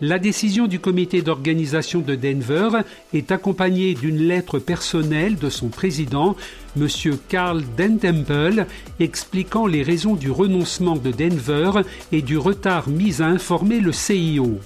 La 0.01 0.21
décision 0.21 0.69
du 0.69 0.79
comité 0.79 1.23
d'organisation 1.23 1.99
de 1.99 2.15
Denver 2.15 2.69
est 3.13 3.33
accompagnée 3.33 3.95
d'une 3.95 4.19
lettre 4.19 4.61
personnelle 4.61 5.35
de 5.35 5.51
son 5.51 5.71
président, 5.71 6.37
M. 6.77 6.87
Carl 7.29 7.65
Dentemple, 7.77 8.67
expliquant 9.01 9.67
les 9.67 9.83
raisons 9.83 10.15
du 10.15 10.31
renoncement 10.31 10.95
de 10.95 11.11
Denver 11.11 11.83
et 12.13 12.23
du 12.23 12.39
retard 12.39 12.89
mis 12.89 13.21
à 13.21 13.27
informer 13.27 13.81
le 13.81 13.91
CIO. 13.91 14.61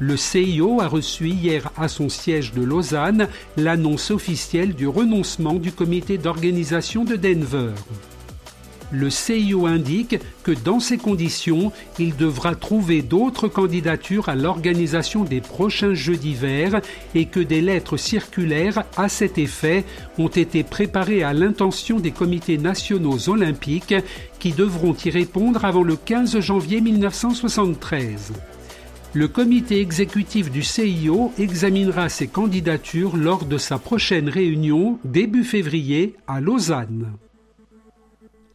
Le 0.00 0.16
CIO 0.16 0.80
a 0.80 0.88
reçu 0.88 1.28
hier 1.28 1.70
à 1.76 1.86
son 1.86 2.08
siège 2.08 2.52
de 2.52 2.62
Lausanne 2.62 3.28
l'annonce 3.56 4.10
officielle 4.10 4.74
du 4.74 4.88
renoncement 4.88 5.54
du 5.54 5.70
comité 5.70 6.18
d'organisation 6.18 7.04
de 7.04 7.14
Denver 7.14 7.74
le 8.90 9.10
CIO 9.10 9.66
indique 9.66 10.16
que 10.42 10.52
dans 10.52 10.80
ces 10.80 10.98
conditions, 10.98 11.72
il 11.98 12.16
devra 12.16 12.54
trouver 12.54 13.02
d'autres 13.02 13.48
candidatures 13.48 14.28
à 14.28 14.34
l'organisation 14.34 15.24
des 15.24 15.40
prochains 15.40 15.94
Jeux 15.94 16.16
d'hiver 16.16 16.80
et 17.14 17.26
que 17.26 17.40
des 17.40 17.60
lettres 17.60 17.96
circulaires 17.96 18.84
à 18.96 19.08
cet 19.08 19.38
effet 19.38 19.84
ont 20.18 20.28
été 20.28 20.62
préparées 20.62 21.22
à 21.22 21.32
l'intention 21.32 22.00
des 22.00 22.12
comités 22.12 22.58
nationaux 22.58 23.28
olympiques 23.28 23.94
qui 24.38 24.52
devront 24.52 24.94
y 25.04 25.10
répondre 25.10 25.64
avant 25.64 25.82
le 25.82 25.96
15 25.96 26.40
janvier 26.40 26.80
1973. 26.80 28.32
le 29.14 29.26
comité 29.26 29.80
exécutif 29.80 30.50
du 30.50 30.62
CIO 30.62 31.32
examinera 31.38 32.08
ses 32.08 32.28
candidatures 32.28 33.16
lors 33.16 33.46
de 33.46 33.58
sa 33.58 33.78
prochaine 33.78 34.28
réunion 34.28 34.98
début 35.02 35.44
février 35.44 36.14
à 36.26 36.40
Lausanne. 36.40 37.12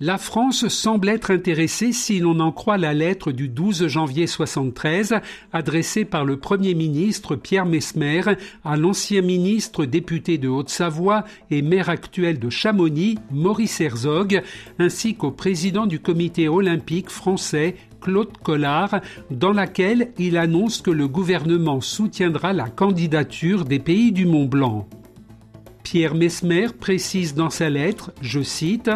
La 0.05 0.17
France 0.17 0.67
semble 0.67 1.07
être 1.07 1.31
intéressée 1.31 1.93
si 1.93 2.19
l'on 2.19 2.41
en 2.41 2.51
croit 2.51 2.77
la 2.77 2.93
lettre 2.93 3.31
du 3.31 3.47
12 3.47 3.87
janvier 3.87 4.27
73 4.27 5.15
adressée 5.53 6.03
par 6.03 6.25
le 6.25 6.35
Premier 6.35 6.73
ministre 6.73 7.37
Pierre 7.37 7.65
Mesmer 7.65 8.23
à 8.65 8.75
l'ancien 8.75 9.21
ministre 9.21 9.85
député 9.85 10.37
de 10.37 10.49
Haute-Savoie 10.49 11.23
et 11.51 11.61
maire 11.61 11.87
actuel 11.87 12.37
de 12.37 12.49
Chamonix, 12.49 13.17
Maurice 13.31 13.79
Herzog, 13.79 14.43
ainsi 14.77 15.15
qu'au 15.15 15.31
président 15.31 15.85
du 15.85 16.01
comité 16.01 16.49
olympique 16.49 17.09
français 17.09 17.77
Claude 18.01 18.37
Collard, 18.43 18.99
dans 19.31 19.53
laquelle 19.53 20.11
il 20.19 20.35
annonce 20.35 20.81
que 20.81 20.91
le 20.91 21.07
gouvernement 21.07 21.79
soutiendra 21.79 22.51
la 22.51 22.67
candidature 22.67 23.63
des 23.63 23.79
pays 23.79 24.11
du 24.11 24.25
Mont 24.25 24.47
Blanc. 24.47 24.85
Pierre 25.83 26.15
Mesmer 26.15 26.67
précise 26.77 27.35
dans 27.35 27.49
sa 27.49 27.69
lettre, 27.69 28.11
je 28.21 28.41
cite, 28.41 28.89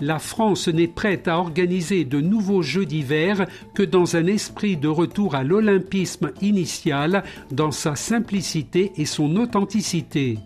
la 0.00 0.18
France 0.18 0.68
n'est 0.68 0.86
prête 0.86 1.28
à 1.28 1.38
organiser 1.38 2.04
de 2.04 2.20
nouveaux 2.20 2.62
Jeux 2.62 2.86
d'hiver 2.86 3.46
que 3.74 3.82
dans 3.82 4.16
un 4.16 4.26
esprit 4.26 4.76
de 4.76 4.88
retour 4.88 5.34
à 5.34 5.44
l'olympisme 5.44 6.30
initial, 6.40 7.24
dans 7.50 7.70
sa 7.70 7.96
simplicité 7.96 8.92
et 8.96 9.06
son 9.06 9.36
authenticité. 9.36 10.38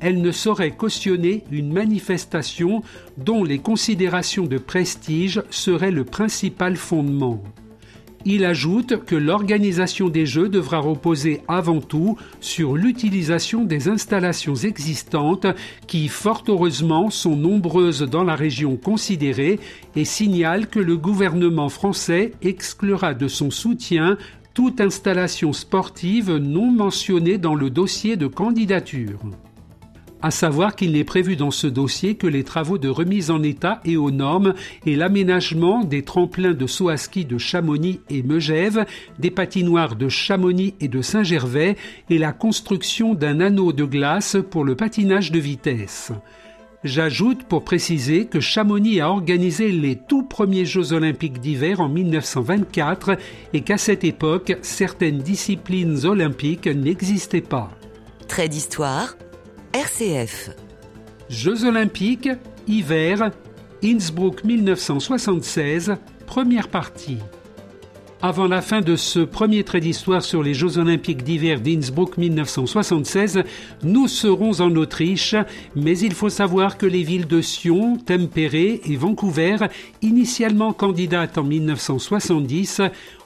Elle 0.00 0.20
ne 0.20 0.32
saurait 0.32 0.72
cautionner 0.72 1.44
une 1.50 1.72
manifestation 1.72 2.82
dont 3.16 3.44
les 3.44 3.58
considérations 3.58 4.46
de 4.46 4.58
prestige 4.58 5.42
seraient 5.50 5.90
le 5.90 6.04
principal 6.04 6.76
fondement. 6.76 7.42
Il 8.26 8.44
ajoute 8.44 9.04
que 9.04 9.14
l'organisation 9.14 10.08
des 10.08 10.24
Jeux 10.24 10.48
devra 10.48 10.78
reposer 10.78 11.42
avant 11.46 11.80
tout 11.80 12.16
sur 12.40 12.74
l'utilisation 12.74 13.64
des 13.64 13.88
installations 13.88 14.54
existantes 14.54 15.46
qui, 15.86 16.08
fort 16.08 16.42
heureusement, 16.48 17.10
sont 17.10 17.36
nombreuses 17.36 18.02
dans 18.02 18.24
la 18.24 18.34
région 18.34 18.76
considérée 18.76 19.60
et 19.94 20.06
signale 20.06 20.68
que 20.68 20.80
le 20.80 20.96
gouvernement 20.96 21.68
français 21.68 22.32
exclura 22.40 23.12
de 23.12 23.28
son 23.28 23.50
soutien 23.50 24.16
toute 24.54 24.80
installation 24.80 25.52
sportive 25.52 26.36
non 26.36 26.70
mentionnée 26.70 27.38
dans 27.38 27.54
le 27.54 27.68
dossier 27.68 28.16
de 28.16 28.26
candidature 28.26 29.18
à 30.24 30.30
savoir 30.30 30.74
qu'il 30.74 30.92
n'est 30.92 31.04
prévu 31.04 31.36
dans 31.36 31.50
ce 31.50 31.66
dossier 31.66 32.14
que 32.14 32.26
les 32.26 32.44
travaux 32.44 32.78
de 32.78 32.88
remise 32.88 33.30
en 33.30 33.42
état 33.42 33.82
et 33.84 33.98
aux 33.98 34.10
normes 34.10 34.54
et 34.86 34.96
l'aménagement 34.96 35.84
des 35.84 36.00
tremplins 36.00 36.54
de 36.54 36.66
saut 36.66 36.88
à 36.88 36.96
ski 36.96 37.26
de 37.26 37.36
Chamonix 37.36 38.00
et 38.08 38.22
Megève, 38.22 38.86
des 39.18 39.30
patinoires 39.30 39.96
de 39.96 40.08
Chamonix 40.08 40.72
et 40.80 40.88
de 40.88 41.02
Saint-Gervais 41.02 41.76
et 42.08 42.16
la 42.16 42.32
construction 42.32 43.12
d'un 43.12 43.38
anneau 43.40 43.74
de 43.74 43.84
glace 43.84 44.38
pour 44.50 44.64
le 44.64 44.74
patinage 44.74 45.30
de 45.30 45.38
vitesse. 45.38 46.10
J'ajoute 46.84 47.42
pour 47.44 47.62
préciser 47.62 48.24
que 48.24 48.40
Chamonix 48.40 49.02
a 49.02 49.10
organisé 49.10 49.72
les 49.72 49.96
tout 49.96 50.22
premiers 50.22 50.64
Jeux 50.64 50.94
olympiques 50.94 51.40
d'hiver 51.40 51.82
en 51.82 51.90
1924 51.90 53.18
et 53.52 53.60
qu'à 53.60 53.76
cette 53.76 54.04
époque, 54.04 54.56
certaines 54.62 55.18
disciplines 55.18 56.06
olympiques 56.06 56.66
n'existaient 56.66 57.42
pas. 57.42 57.70
Trait 58.26 58.48
d'histoire 58.48 59.16
RCF. 59.74 60.50
Jeux 61.28 61.64
olympiques, 61.64 62.28
hiver, 62.68 63.32
Innsbruck 63.82 64.44
1976, 64.44 65.96
première 66.26 66.68
partie. 66.68 67.18
Avant 68.22 68.46
la 68.46 68.62
fin 68.62 68.82
de 68.82 68.94
ce 68.94 69.18
premier 69.18 69.64
trait 69.64 69.80
d'histoire 69.80 70.22
sur 70.22 70.44
les 70.44 70.54
Jeux 70.54 70.78
olympiques 70.78 71.24
d'hiver 71.24 71.60
d'Innsbruck 71.60 72.16
1976, 72.18 73.42
nous 73.82 74.06
serons 74.06 74.60
en 74.60 74.76
Autriche, 74.76 75.34
mais 75.74 75.98
il 75.98 76.14
faut 76.14 76.28
savoir 76.28 76.78
que 76.78 76.86
les 76.86 77.02
villes 77.02 77.26
de 77.26 77.40
Sion, 77.40 77.96
Tempéré 77.96 78.80
et 78.84 78.94
Vancouver, 78.94 79.56
initialement 80.02 80.72
candidates 80.72 81.36
en 81.36 81.42
1970, 81.42 82.80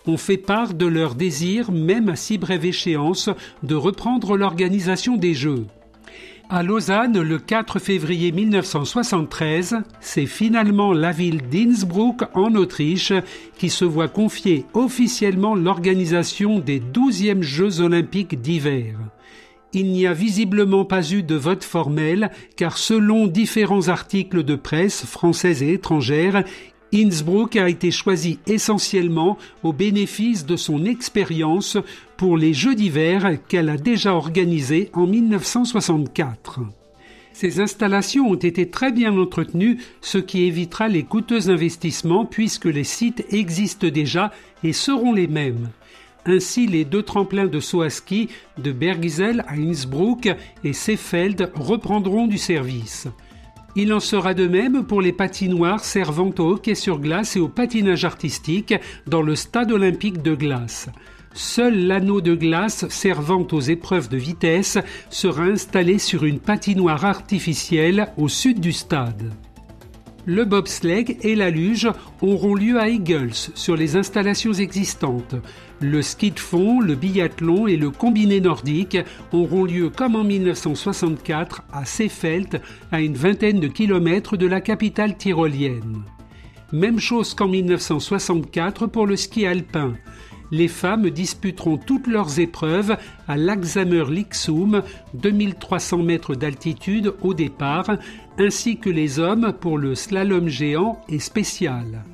ont 0.07 0.17
fait 0.17 0.39
part 0.39 0.73
de 0.73 0.87
leur 0.87 1.15
désir, 1.15 1.71
même 1.71 2.09
à 2.09 2.17
si 2.17 2.39
brève 2.39 2.65
échéance, 2.65 3.29
de 3.63 3.75
reprendre 3.75 4.39
l'organisation 4.39 5.19
des 5.19 5.35
Jeux. 5.35 5.67
À 6.51 6.63
Lausanne, 6.63 7.21
le 7.21 7.39
4 7.39 7.79
février 7.79 8.33
1973, 8.33 9.83
c'est 10.01 10.25
finalement 10.25 10.95
la 10.95 11.13
ville 11.13 11.43
d'Innsbruck 11.47 12.23
en 12.35 12.55
Autriche 12.55 13.13
qui 13.59 13.69
se 13.69 13.85
voit 13.85 14.09
confier 14.09 14.65
officiellement 14.73 15.55
l'organisation 15.55 16.59
des 16.59 16.81
12e 16.81 17.43
Jeux 17.43 17.81
olympiques 17.81 18.41
d'hiver. 18.41 18.95
Il 19.75 19.93
n'y 19.93 20.07
a 20.07 20.15
visiblement 20.15 20.87
pas 20.87 21.13
eu 21.13 21.23
de 21.23 21.35
vote 21.35 21.65
formel 21.65 22.31
car 22.57 22.79
selon 22.79 23.27
différents 23.27 23.89
articles 23.89 24.43
de 24.43 24.57
presse 24.57 25.05
française 25.05 25.63
et 25.63 25.75
étrangère, 25.75 26.45
Innsbruck 26.95 27.57
a 27.57 27.69
été 27.69 27.91
choisi 27.91 28.39
essentiellement 28.47 29.37
au 29.63 29.73
bénéfice 29.73 30.47
de 30.47 30.57
son 30.57 30.85
expérience 30.85 31.77
pour 32.17 32.37
les 32.37 32.55
Jeux 32.55 32.75
d'hiver 32.75 33.31
qu'elle 33.49 33.69
a 33.69 33.77
déjà 33.77 34.15
organisés 34.15 34.91
en 34.95 35.07
1964. 35.07 36.61
Ces 37.35 37.61
installations 37.61 38.29
ont 38.29 38.35
été 38.35 38.69
très 38.69 38.91
bien 38.91 39.17
entretenues, 39.17 39.79
ce 40.01 40.19
qui 40.19 40.45
évitera 40.45 40.89
les 40.89 41.05
coûteux 41.05 41.51
investissements 41.51 42.25
puisque 42.25 42.65
les 42.65 42.85
sites 42.85 43.25
existent 43.31 43.89
déjà 43.89 44.33
et 44.65 44.73
seront 44.73 45.13
les 45.13 45.29
mêmes. 45.29 45.69
Ainsi, 46.27 46.67
les 46.67 46.85
deux 46.85 47.03
tremplins 47.03 47.47
de 47.47 47.61
saut 47.61 47.85
de 47.85 48.73
Bergisel 48.73 49.45
à 49.47 49.55
Innsbruck 49.55 50.29
et 50.65 50.73
Seefeld 50.73 51.53
reprendront 51.55 52.27
du 52.27 52.39
service. 52.39 53.07
Il 53.81 53.93
en 53.93 54.01
sera 54.01 54.35
de 54.35 54.49
même 54.49 54.83
pour 54.83 55.01
les 55.01 55.13
patinoires 55.13 55.85
servant 55.85 56.33
au 56.41 56.55
hockey 56.55 56.75
sur 56.75 56.99
glace 56.99 57.37
et 57.37 57.39
au 57.39 57.47
patinage 57.47 58.05
artistique 58.05 58.75
dans 59.07 59.23
le 59.23 59.37
stade 59.37 59.71
olympique 59.71 60.21
de 60.21 60.35
glace. 60.35 60.89
Seul 61.33 61.87
l'anneau 61.87 62.21
de 62.21 62.35
glace 62.35 62.89
servant 62.89 63.47
aux 63.53 63.61
épreuves 63.61 64.09
de 64.09 64.17
vitesse 64.17 64.79
sera 65.11 65.45
installé 65.45 66.01
sur 66.01 66.25
une 66.25 66.41
patinoire 66.41 67.05
artificielle 67.05 68.09
au 68.17 68.27
sud 68.27 68.59
du 68.59 68.73
stade. 68.73 69.33
Le 70.27 70.45
bobsleigh 70.45 71.17
et 71.23 71.37
la 71.37 71.51
luge 71.51 71.89
auront 72.21 72.57
lieu 72.57 72.81
à 72.81 72.89
Eagles 72.89 73.33
sur 73.55 73.77
les 73.77 73.95
installations 73.95 74.55
existantes. 74.55 75.37
Le 75.81 76.03
ski 76.03 76.33
de 76.33 76.41
fond, 76.41 76.81
le 76.81 76.95
biathlon 76.95 77.67
et 77.67 77.77
le 77.77 77.91
combiné 77.91 78.41
nordique 78.41 78.99
auront 79.33 79.65
lieu 79.65 79.91
comme 79.91 80.17
en 80.17 80.25
1964 80.25 81.63
à 81.73 81.85
Seefeld, 81.85 82.61
à 82.91 83.01
une 83.01 83.15
vingtaine 83.15 83.61
de 83.61 83.69
kilomètres 83.69 84.37
de 84.37 84.47
la 84.47 84.61
capitale 84.61 85.17
tyrolienne. 85.17 86.03
Même 86.73 86.99
chose 86.99 87.35
qu'en 87.35 87.49
1964 87.49 88.87
pour 88.87 89.07
le 89.07 89.17
ski 89.17 89.47
alpin 89.47 89.95
les 90.51 90.69
femmes 90.69 91.11
disputeront 91.11 91.77
toutes 91.77 92.07
leurs 92.07 92.41
épreuves 92.41 92.97
à 93.27 93.37
l'Axamer 93.37 94.05
Lixum, 94.11 94.83
2300 95.15 95.99
mètres 95.99 96.35
d'altitude 96.35 97.15
au 97.21 97.35
départ, 97.35 97.91
ainsi 98.39 98.79
que 98.79 98.91
les 98.91 99.19
hommes 99.19 99.53
pour 99.53 99.79
le 99.79 99.95
slalom 99.95 100.49
géant 100.49 101.01
et 101.09 101.19
spécial. 101.19 102.05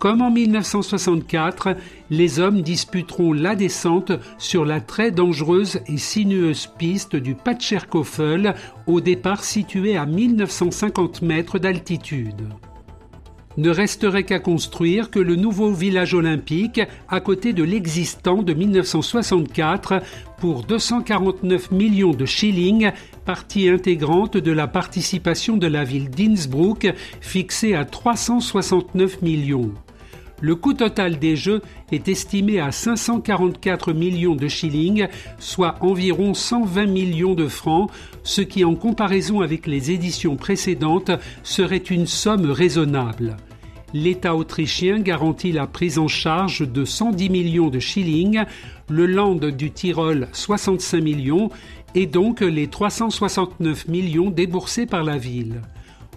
Comme 0.00 0.22
en 0.22 0.30
1964, 0.30 1.76
les 2.08 2.40
hommes 2.40 2.62
disputeront 2.62 3.34
la 3.34 3.54
descente 3.54 4.12
sur 4.38 4.64
la 4.64 4.80
très 4.80 5.10
dangereuse 5.10 5.80
et 5.86 5.98
sinueuse 5.98 6.70
piste 6.78 7.16
du 7.16 7.34
Patscherkofel, 7.34 8.54
au 8.86 9.02
départ 9.02 9.44
situé 9.44 9.98
à 9.98 10.06
1950 10.06 11.20
mètres 11.20 11.58
d'altitude 11.58 12.48
ne 13.56 13.70
resterait 13.70 14.24
qu'à 14.24 14.38
construire 14.38 15.10
que 15.10 15.18
le 15.18 15.36
nouveau 15.36 15.72
village 15.72 16.14
olympique 16.14 16.80
à 17.08 17.20
côté 17.20 17.52
de 17.52 17.62
l'existant 17.62 18.42
de 18.42 18.54
1964 18.54 20.02
pour 20.38 20.62
249 20.62 21.70
millions 21.72 22.12
de 22.12 22.24
shillings, 22.24 22.92
partie 23.24 23.68
intégrante 23.68 24.36
de 24.36 24.52
la 24.52 24.66
participation 24.66 25.56
de 25.56 25.66
la 25.66 25.84
ville 25.84 26.10
d'Innsbruck 26.10 26.92
fixée 27.20 27.74
à 27.74 27.84
369 27.84 29.20
millions. 29.22 29.72
Le 30.40 30.54
coût 30.54 30.72
total 30.72 31.18
des 31.18 31.36
Jeux 31.36 31.60
est 31.92 32.08
estimé 32.08 32.60
à 32.60 32.72
544 32.72 33.92
millions 33.92 34.34
de 34.34 34.48
shillings, 34.48 35.06
soit 35.38 35.76
environ 35.80 36.32
120 36.32 36.86
millions 36.86 37.34
de 37.34 37.46
francs, 37.46 37.90
ce 38.22 38.40
qui 38.40 38.64
en 38.64 38.74
comparaison 38.74 39.40
avec 39.42 39.66
les 39.66 39.90
éditions 39.90 40.36
précédentes 40.36 41.10
serait 41.42 41.76
une 41.76 42.06
somme 42.06 42.50
raisonnable. 42.50 43.36
L'État 43.92 44.36
autrichien 44.36 45.00
garantit 45.00 45.52
la 45.52 45.66
prise 45.66 45.98
en 45.98 46.08
charge 46.08 46.60
de 46.60 46.84
110 46.84 47.28
millions 47.28 47.70
de 47.70 47.80
shillings, 47.80 48.44
le 48.88 49.06
Land 49.06 49.34
du 49.36 49.72
Tyrol 49.72 50.28
65 50.32 51.02
millions 51.02 51.50
et 51.94 52.06
donc 52.06 52.40
les 52.40 52.68
369 52.68 53.88
millions 53.88 54.30
déboursés 54.30 54.86
par 54.86 55.02
la 55.02 55.18
ville. 55.18 55.60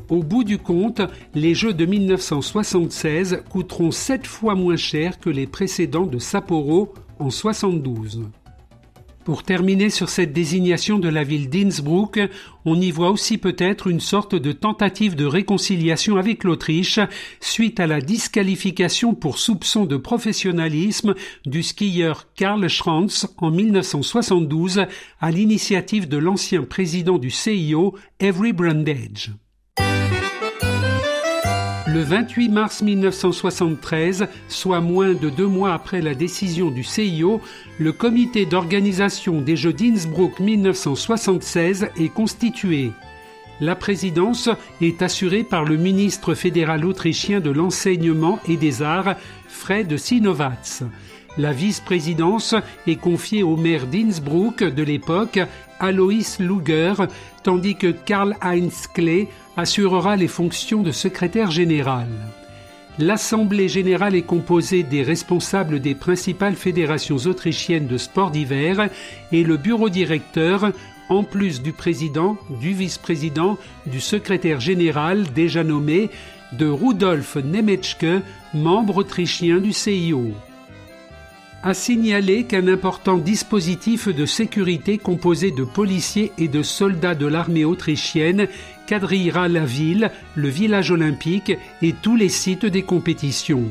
Au 0.09 0.21
bout 0.21 0.43
du 0.43 0.57
compte, 0.57 1.01
les 1.33 1.55
Jeux 1.55 1.73
de 1.73 1.85
1976 1.85 3.43
coûteront 3.49 3.91
7 3.91 4.27
fois 4.27 4.55
moins 4.55 4.75
cher 4.75 5.19
que 5.19 5.29
les 5.29 5.47
précédents 5.47 6.05
de 6.05 6.19
Sapporo 6.19 6.93
en 7.19 7.29
72. 7.29 8.23
Pour 9.23 9.43
terminer 9.43 9.89
sur 9.89 10.09
cette 10.09 10.33
désignation 10.33 10.99
de 10.99 11.07
la 11.07 11.23
ville 11.23 11.49
d'Innsbruck, 11.49 12.19
on 12.65 12.79
y 12.81 12.91
voit 12.91 13.09
aussi 13.09 13.37
peut-être 13.37 13.87
une 13.87 14.01
sorte 14.01 14.35
de 14.35 14.51
tentative 14.51 15.15
de 15.15 15.23
réconciliation 15.23 16.17
avec 16.17 16.43
l'Autriche 16.43 16.99
suite 17.39 17.79
à 17.79 17.87
la 17.87 18.01
disqualification 18.01 19.15
pour 19.15 19.37
soupçon 19.37 19.85
de 19.85 19.95
professionnalisme 19.95 21.15
du 21.45 21.63
skieur 21.63 22.27
Karl 22.35 22.67
Schranz 22.67 23.27
en 23.37 23.51
1972 23.51 24.85
à 25.21 25.31
l'initiative 25.31 26.09
de 26.09 26.17
l'ancien 26.17 26.63
président 26.63 27.17
du 27.17 27.31
CIO, 27.31 27.95
Avery 28.21 28.51
Brundage. 28.51 29.31
Le 31.93 32.01
28 32.01 32.49
mars 32.49 32.81
1973, 32.81 34.25
soit 34.47 34.81
moins 34.81 35.13
de 35.13 35.29
deux 35.29 35.45
mois 35.45 35.75
après 35.75 36.01
la 36.01 36.15
décision 36.15 36.71
du 36.71 36.83
CIO, 36.83 37.39
le 37.77 37.91
comité 37.91 38.47
d'organisation 38.47 39.41
des 39.41 39.55
Jeux 39.55 39.73
d'Innsbruck 39.73 40.39
1976 40.39 41.89
est 41.99 42.09
constitué. 42.11 42.93
La 43.61 43.75
présidence 43.75 44.49
est 44.81 45.03
assurée 45.03 45.43
par 45.43 45.65
le 45.65 45.77
ministre 45.77 46.33
fédéral 46.33 46.83
autrichien 46.83 47.39
de 47.39 47.51
l'enseignement 47.51 48.39
et 48.47 48.57
des 48.57 48.81
arts, 48.81 49.15
Fred 49.47 49.95
Sinovats. 49.95 50.81
La 51.37 51.51
vice-présidence 51.51 52.55
est 52.87 52.95
confiée 52.95 53.43
au 53.43 53.55
maire 53.55 53.85
d'Innsbruck 53.85 54.63
de 54.63 54.81
l'époque, 54.81 55.39
Alois 55.83 56.37
Luger, 56.39 56.93
tandis 57.43 57.75
que 57.75 57.87
Karl-Heinz 57.91 58.87
Klee 58.87 59.27
assurera 59.57 60.15
les 60.15 60.29
fonctions 60.29 60.81
de 60.81 60.91
secrétaire 60.91 61.51
général. 61.51 62.07
L'Assemblée 62.99 63.67
générale 63.67 64.15
est 64.15 64.21
composée 64.21 64.83
des 64.83 65.03
responsables 65.03 65.81
des 65.81 65.93
principales 65.93 66.55
fédérations 66.55 67.17
autrichiennes 67.17 67.87
de 67.87 67.97
sport 67.97 68.31
d'hiver 68.31 68.87
et 69.33 69.43
le 69.43 69.57
bureau 69.57 69.89
directeur, 69.89 70.71
en 71.09 71.23
plus 71.23 71.61
du 71.61 71.73
président, 71.73 72.37
du 72.61 72.71
vice-président, 72.71 73.57
du 73.85 73.99
secrétaire 73.99 74.61
général 74.61 75.33
déjà 75.33 75.65
nommé, 75.65 76.09
de 76.53 76.67
Rudolf 76.67 77.35
Nemetschke, 77.35 78.23
membre 78.53 78.99
autrichien 78.99 79.57
du 79.57 79.73
CIO 79.73 80.31
a 81.63 81.73
signalé 81.73 82.43
qu'un 82.43 82.67
important 82.67 83.17
dispositif 83.17 84.09
de 84.09 84.25
sécurité 84.25 84.97
composé 84.97 85.51
de 85.51 85.63
policiers 85.63 86.33
et 86.37 86.49
de 86.49 86.61
soldats 86.61 87.15
de 87.15 87.25
l'armée 87.25 87.63
autrichienne 87.63 88.47
quadrillera 88.85 89.47
la 89.47 89.63
ville, 89.63 90.11
le 90.35 90.49
village 90.49 90.91
olympique 90.91 91.53
et 91.81 91.93
tous 91.93 92.17
les 92.17 92.29
sites 92.29 92.65
des 92.65 92.83
compétitions. 92.83 93.63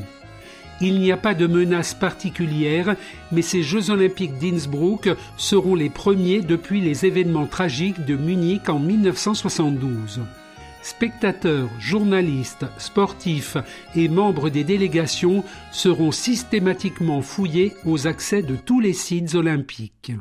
Il 0.81 0.99
n'y 0.99 1.11
a 1.11 1.17
pas 1.17 1.35
de 1.35 1.45
menace 1.45 1.93
particulière, 1.93 2.95
mais 3.31 3.43
ces 3.43 3.61
Jeux 3.61 3.91
olympiques 3.91 4.39
d'Innsbruck 4.39 5.09
seront 5.37 5.75
les 5.75 5.91
premiers 5.91 6.41
depuis 6.41 6.81
les 6.81 7.05
événements 7.05 7.45
tragiques 7.45 8.03
de 8.05 8.15
Munich 8.15 8.67
en 8.69 8.79
1972. 8.79 10.19
Spectateurs, 10.83 11.69
journalistes, 11.79 12.65
sportifs 12.77 13.55
et 13.95 14.09
membres 14.09 14.49
des 14.49 14.65
délégations 14.65 15.45
seront 15.71 16.11
systématiquement 16.11 17.21
fouillés 17.21 17.73
aux 17.85 18.05
accès 18.05 18.41
de 18.41 18.57
tous 18.57 18.81
les 18.81 18.91
sites 18.91 19.33
olympiques. 19.33 20.11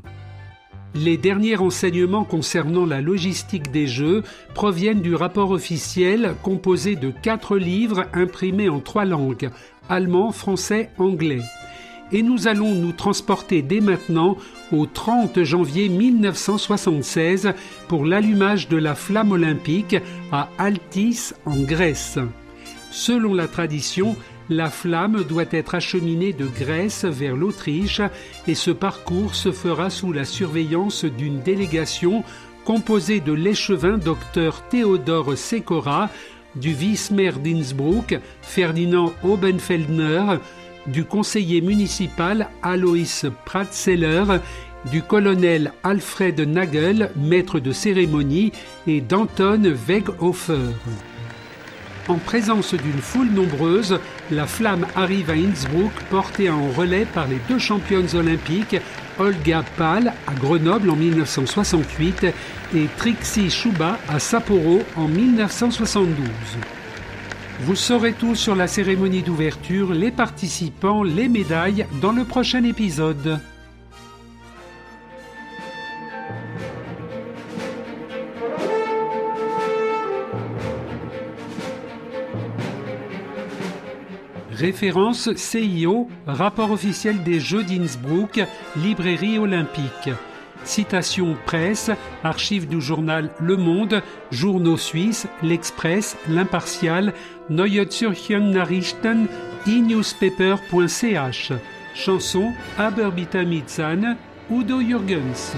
Les 0.95 1.17
derniers 1.17 1.57
renseignements 1.57 2.25
concernant 2.25 2.87
la 2.87 3.01
logistique 3.01 3.73
des 3.73 3.89
Jeux 3.89 4.23
proviennent 4.55 5.03
du 5.03 5.17
rapport 5.17 5.51
officiel 5.51 6.35
composé 6.45 6.95
de 6.95 7.11
quatre 7.11 7.57
livres 7.57 8.05
imprimés 8.13 8.69
en 8.69 8.79
trois 8.79 9.05
langues, 9.05 9.51
allemand, 9.89 10.31
français, 10.31 10.91
anglais 10.97 11.43
et 12.13 12.23
nous 12.23 12.49
allons 12.49 12.75
nous 12.75 12.93
transporter 12.93 13.63
dès 13.63 13.81
maintenant 13.81 14.37
au 14.73 14.87
30 14.87 15.43
janvier 15.43 15.89
1976 15.89 17.53
pour 17.89 18.05
l'allumage 18.05 18.69
de 18.69 18.77
la 18.77 18.95
flamme 18.95 19.33
olympique 19.33 19.97
à 20.31 20.49
Altis 20.59 21.33
en 21.47 21.57
Grèce. 21.59 22.19
Selon 22.91 23.35
la 23.35 23.49
tradition, 23.49 24.17
la 24.49 24.71
flamme 24.71 25.25
doit 25.25 25.45
être 25.51 25.75
acheminée 25.75 26.33
de 26.33 26.47
Grèce 26.47 27.05
vers 27.05 27.37
l'Autriche 27.37 28.03
et 28.47 28.55
ce 28.55 28.71
parcours 28.71 29.35
se 29.35 29.53
fera 29.53 29.89
sous 29.89 30.13
la 30.13 30.25
surveillance 30.25 31.05
d'une 31.05 31.41
délégation 31.41 32.25
composée 32.65 33.21
de 33.21 33.33
l'échevin 33.33 33.99
docteur 33.99 34.63
Théodore 34.69 35.37
Sekora, 35.37 36.11
du 36.55 36.75
vice-maire 36.75 37.39
d'Innsbruck, 37.39 38.19
Ferdinand 38.43 39.13
Obenfeldner, 39.25 40.39
du 40.87 41.05
conseiller 41.05 41.61
municipal 41.61 42.49
Alois 42.63 43.31
Pratzeller, 43.45 44.25
du 44.91 45.03
colonel 45.03 45.73
Alfred 45.83 46.41
Nagel, 46.41 47.11
maître 47.17 47.61
de 47.61 47.73
cérémonie, 47.73 48.53
et 48.87 49.01
d'Anton 49.01 49.75
Weghofer. 49.89 50.75
En 52.09 52.19
présence 52.19 52.75
d'une 52.75 53.01
foule 53.01 53.31
nombreuse, 53.31 54.01
la 54.33 54.47
flamme 54.47 54.87
arrive 54.97 55.31
à 55.31 55.35
Innsbruck 55.35 55.93
portée 56.11 56.51
en 56.51 56.69
relais 56.71 57.07
par 57.15 57.29
les 57.29 57.39
deux 57.49 57.61
championnes 57.61 58.09
olympiques 58.15 58.77
Olga 59.19 59.63
Pal 59.77 60.13
à 60.27 60.35
Grenoble 60.35 60.91
en 60.91 60.97
1968 60.97 62.27
et 62.75 62.87
Trixie 62.97 63.51
Schuba 63.51 63.99
à 64.09 64.19
Sapporo 64.19 64.83
en 64.97 65.07
1972. 65.07 66.17
Vous 67.65 67.77
saurez 67.77 68.13
tout 68.13 68.35
sur 68.35 68.57
la 68.57 68.67
cérémonie 68.67 69.23
d'ouverture, 69.23 69.93
les 69.93 70.11
participants, 70.11 71.05
les 71.05 71.29
médailles 71.29 71.87
dans 72.01 72.11
le 72.11 72.25
prochain 72.25 72.65
épisode. 72.65 73.39
Référence 84.51 85.33
CIO, 85.37 86.09
rapport 86.27 86.73
officiel 86.73 87.23
des 87.23 87.39
Jeux 87.39 87.63
d'Innsbruck, 87.63 88.41
librairie 88.77 89.39
olympique. 89.39 90.11
Citation 90.65 91.37
presse, 91.47 91.91
archives 92.23 92.69
du 92.69 92.81
journal 92.81 93.31
Le 93.41 93.57
Monde, 93.57 94.03
journaux 94.31 94.77
suisses, 94.77 95.27
L'Express, 95.43 96.17
L'Impartial, 96.29 97.13
Neue 97.49 97.87
Zürcher 97.89 98.41
Nachrichten, 98.41 99.29
e-newspaper.ch. 99.67 101.53
Chanson 101.95 102.53
Aber 102.79 103.11
bitte 103.11 103.45
Udo 104.51 104.81
Jürgens. 104.81 105.55